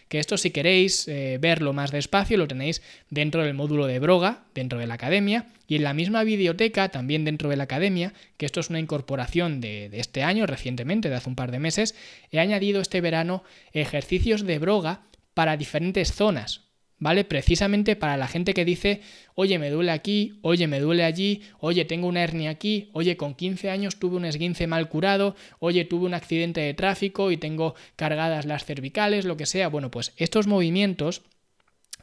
Que 0.08 0.18
esto 0.18 0.36
si 0.36 0.50
queréis 0.50 1.06
eh, 1.06 1.38
verlo 1.40 1.72
más 1.72 1.92
despacio 1.92 2.36
lo 2.36 2.48
tenéis 2.48 2.82
dentro 3.08 3.44
del 3.44 3.54
módulo 3.54 3.86
de 3.86 4.00
Broga, 4.00 4.42
dentro 4.52 4.80
de 4.80 4.88
la 4.88 4.94
academia, 4.94 5.46
y 5.68 5.76
en 5.76 5.84
la 5.84 5.94
misma 5.94 6.24
biblioteca, 6.24 6.88
también 6.88 7.24
dentro 7.24 7.48
de 7.48 7.56
la 7.56 7.64
academia, 7.64 8.12
que 8.36 8.46
esto 8.46 8.58
es 8.60 8.68
una 8.68 8.80
incorporación 8.80 9.60
de, 9.60 9.88
de 9.90 10.00
este 10.00 10.24
año, 10.24 10.44
recientemente, 10.46 11.08
de 11.08 11.14
hace 11.14 11.28
un 11.28 11.36
par 11.36 11.52
de 11.52 11.60
meses, 11.60 11.94
he 12.32 12.40
añadido 12.40 12.80
este 12.80 13.00
verano 13.00 13.44
ejercicios 13.72 14.44
de 14.44 14.58
Broga 14.58 15.02
para 15.38 15.56
diferentes 15.56 16.14
zonas, 16.14 16.62
¿vale? 16.98 17.22
Precisamente 17.22 17.94
para 17.94 18.16
la 18.16 18.26
gente 18.26 18.54
que 18.54 18.64
dice, 18.64 19.02
oye, 19.36 19.56
me 19.60 19.70
duele 19.70 19.92
aquí, 19.92 20.40
oye, 20.42 20.66
me 20.66 20.80
duele 20.80 21.04
allí, 21.04 21.42
oye, 21.60 21.84
tengo 21.84 22.08
una 22.08 22.24
hernia 22.24 22.50
aquí, 22.50 22.90
oye, 22.92 23.16
con 23.16 23.36
15 23.36 23.70
años 23.70 24.00
tuve 24.00 24.16
un 24.16 24.24
esguince 24.24 24.66
mal 24.66 24.88
curado, 24.88 25.36
oye, 25.60 25.84
tuve 25.84 26.06
un 26.06 26.14
accidente 26.14 26.60
de 26.60 26.74
tráfico 26.74 27.30
y 27.30 27.36
tengo 27.36 27.76
cargadas 27.94 28.46
las 28.46 28.64
cervicales, 28.64 29.26
lo 29.26 29.36
que 29.36 29.46
sea. 29.46 29.68
Bueno, 29.68 29.92
pues 29.92 30.12
estos 30.16 30.48
movimientos 30.48 31.22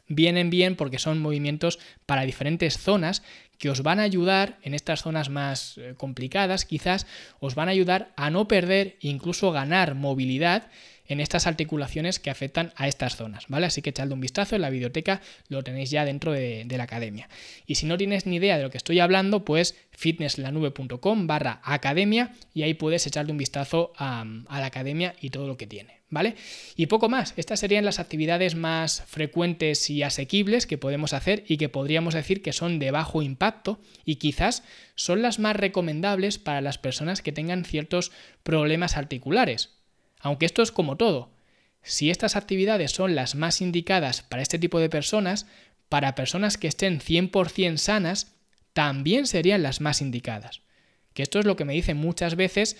vienen 0.08 0.48
bien 0.48 0.74
porque 0.74 0.98
son 0.98 1.18
movimientos 1.18 1.78
para 2.06 2.22
diferentes 2.22 2.78
zonas 2.78 3.22
que 3.58 3.68
os 3.68 3.82
van 3.82 4.00
a 4.00 4.04
ayudar 4.04 4.58
en 4.62 4.72
estas 4.72 5.02
zonas 5.02 5.28
más 5.28 5.76
eh, 5.76 5.92
complicadas, 5.98 6.64
quizás 6.64 7.06
os 7.38 7.54
van 7.54 7.68
a 7.68 7.72
ayudar 7.72 8.14
a 8.16 8.30
no 8.30 8.48
perder, 8.48 8.96
incluso 9.00 9.52
ganar 9.52 9.94
movilidad 9.94 10.70
en 11.08 11.20
estas 11.20 11.46
articulaciones 11.46 12.18
que 12.18 12.30
afectan 12.30 12.72
a 12.76 12.88
estas 12.88 13.16
zonas, 13.16 13.44
¿vale? 13.48 13.66
Así 13.66 13.82
que 13.82 13.90
echadle 13.90 14.14
un 14.14 14.20
vistazo 14.20 14.56
en 14.56 14.62
la 14.62 14.70
biblioteca, 14.70 15.20
lo 15.48 15.62
tenéis 15.62 15.90
ya 15.90 16.04
dentro 16.04 16.32
de, 16.32 16.66
la 16.76 16.84
academia. 16.84 17.28
Y 17.66 17.76
si 17.76 17.86
no 17.86 17.96
tienes 17.96 18.26
ni 18.26 18.36
idea 18.36 18.56
de 18.58 18.62
lo 18.62 18.70
que 18.70 18.76
estoy 18.76 19.00
hablando, 19.00 19.44
pues 19.44 19.74
fitnesslanube.com 19.92 21.26
barra 21.26 21.60
academia 21.64 22.32
y 22.52 22.62
ahí 22.64 22.74
puedes 22.74 23.06
echarle 23.06 23.32
un 23.32 23.38
vistazo 23.38 23.92
a, 23.96 24.26
a 24.48 24.60
la 24.60 24.66
academia 24.66 25.14
y 25.20 25.30
todo 25.30 25.46
lo 25.46 25.56
que 25.56 25.66
tiene. 25.66 25.96
¿Vale? 26.08 26.36
Y 26.76 26.86
poco 26.86 27.08
más. 27.08 27.34
Estas 27.36 27.58
serían 27.58 27.84
las 27.84 27.98
actividades 27.98 28.54
más 28.54 29.02
frecuentes 29.08 29.90
y 29.90 30.04
asequibles 30.04 30.66
que 30.68 30.78
podemos 30.78 31.12
hacer 31.12 31.44
y 31.48 31.56
que 31.56 31.68
podríamos 31.68 32.14
decir 32.14 32.42
que 32.42 32.52
son 32.52 32.78
de 32.78 32.92
bajo 32.92 33.22
impacto 33.22 33.80
y 34.04 34.16
quizás 34.16 34.62
son 34.94 35.20
las 35.20 35.40
más 35.40 35.56
recomendables 35.56 36.38
para 36.38 36.60
las 36.60 36.78
personas 36.78 37.22
que 37.22 37.32
tengan 37.32 37.64
ciertos 37.64 38.12
problemas 38.44 38.96
articulares. 38.96 39.75
Aunque 40.20 40.46
esto 40.46 40.62
es 40.62 40.72
como 40.72 40.96
todo. 40.96 41.30
Si 41.82 42.10
estas 42.10 42.36
actividades 42.36 42.90
son 42.90 43.14
las 43.14 43.34
más 43.34 43.60
indicadas 43.60 44.22
para 44.22 44.42
este 44.42 44.58
tipo 44.58 44.80
de 44.80 44.90
personas, 44.90 45.46
para 45.88 46.14
personas 46.14 46.58
que 46.58 46.66
estén 46.66 47.00
100% 47.00 47.76
sanas, 47.76 48.34
también 48.72 49.26
serían 49.26 49.62
las 49.62 49.80
más 49.80 50.02
indicadas. 50.02 50.62
Que 51.14 51.22
esto 51.22 51.38
es 51.38 51.46
lo 51.46 51.56
que 51.56 51.64
me 51.64 51.74
dicen 51.74 51.96
muchas 51.96 52.34
veces 52.36 52.76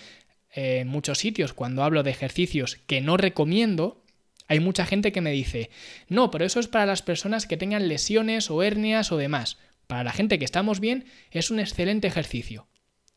eh, 0.53 0.79
en 0.81 0.87
muchos 0.87 1.19
sitios 1.19 1.53
cuando 1.53 1.83
hablo 1.83 2.03
de 2.03 2.11
ejercicios 2.11 2.77
que 2.85 3.01
no 3.01 3.17
recomiendo. 3.17 4.03
Hay 4.47 4.59
mucha 4.59 4.85
gente 4.85 5.11
que 5.11 5.21
me 5.21 5.31
dice, 5.31 5.69
no, 6.07 6.29
pero 6.29 6.45
eso 6.45 6.59
es 6.59 6.67
para 6.67 6.85
las 6.85 7.01
personas 7.01 7.47
que 7.47 7.57
tengan 7.57 7.87
lesiones 7.87 8.51
o 8.51 8.61
hernias 8.61 9.11
o 9.11 9.17
demás. 9.17 9.57
Para 9.87 10.03
la 10.03 10.11
gente 10.11 10.37
que 10.37 10.45
estamos 10.45 10.79
bien 10.79 11.05
es 11.31 11.49
un 11.49 11.59
excelente 11.59 12.07
ejercicio. 12.07 12.67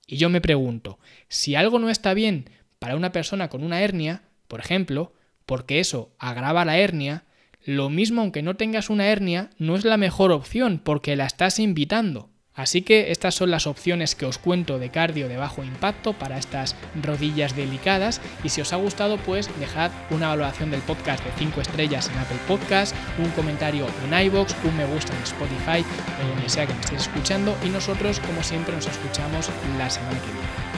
Y 0.06 0.16
yo 0.16 0.28
me 0.28 0.40
pregunto, 0.40 0.98
si 1.28 1.54
algo 1.54 1.78
no 1.78 1.90
está 1.90 2.14
bien 2.14 2.48
para 2.81 2.97
una 2.97 3.12
persona 3.12 3.49
con 3.49 3.62
una 3.62 3.83
hernia, 3.83 4.23
por 4.49 4.59
ejemplo, 4.59 5.12
porque 5.47 5.79
eso 5.79 6.12
agrava 6.19 6.64
la 6.64 6.79
hernia, 6.79 7.25
lo 7.64 7.90
mismo 7.90 8.23
aunque 8.23 8.43
no 8.43 8.57
tengas 8.57 8.90
una 8.90 9.07
hernia, 9.07 9.51
no 9.59 9.77
es 9.77 9.85
la 9.85 9.99
mejor 9.99 10.33
opción 10.33 10.81
porque 10.83 11.14
la 11.14 11.27
estás 11.27 11.61
invitando. 11.61 12.31
Así 12.55 12.83
que 12.83 13.11
estas 13.11 13.35
son 13.35 13.51
las 13.51 13.66
opciones 13.66 14.14
que 14.14 14.27
os 14.27 14.38
cuento 14.38 14.79
de 14.79 14.90
cardio 14.90 15.29
de 15.29 15.37
bajo 15.37 15.62
impacto 15.62 16.14
para 16.14 16.38
estas 16.38 16.75
rodillas 17.01 17.55
delicadas 17.55 18.21
y 18.43 18.49
si 18.49 18.61
os 18.61 18.73
ha 18.73 18.77
gustado 18.77 19.19
pues 19.19 19.49
dejad 19.61 19.93
una 20.11 20.29
valoración 20.29 20.71
del 20.71 20.81
podcast 20.81 21.25
de 21.25 21.33
5 21.38 21.61
estrellas 21.61 22.11
en 22.11 22.19
Apple 22.19 22.40
Podcast, 22.49 22.95
un 23.19 23.31
comentario 23.31 23.87
en 24.05 24.27
iBox, 24.27 24.57
un 24.64 24.77
me 24.77 24.87
gusta 24.87 25.14
en 25.16 25.23
Spotify 25.23 25.85
o 26.23 26.29
donde 26.29 26.49
sea 26.49 26.66
que 26.66 26.75
me 26.75 26.81
estéis 26.81 27.03
escuchando 27.03 27.57
y 27.64 27.69
nosotros 27.69 28.21
como 28.21 28.43
siempre 28.43 28.75
nos 28.75 28.87
escuchamos 28.87 29.49
la 29.79 29.88
semana 29.88 30.19
que 30.19 30.33
viene. 30.33 30.69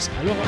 Hasta 0.00 0.22
luego. 0.22 0.40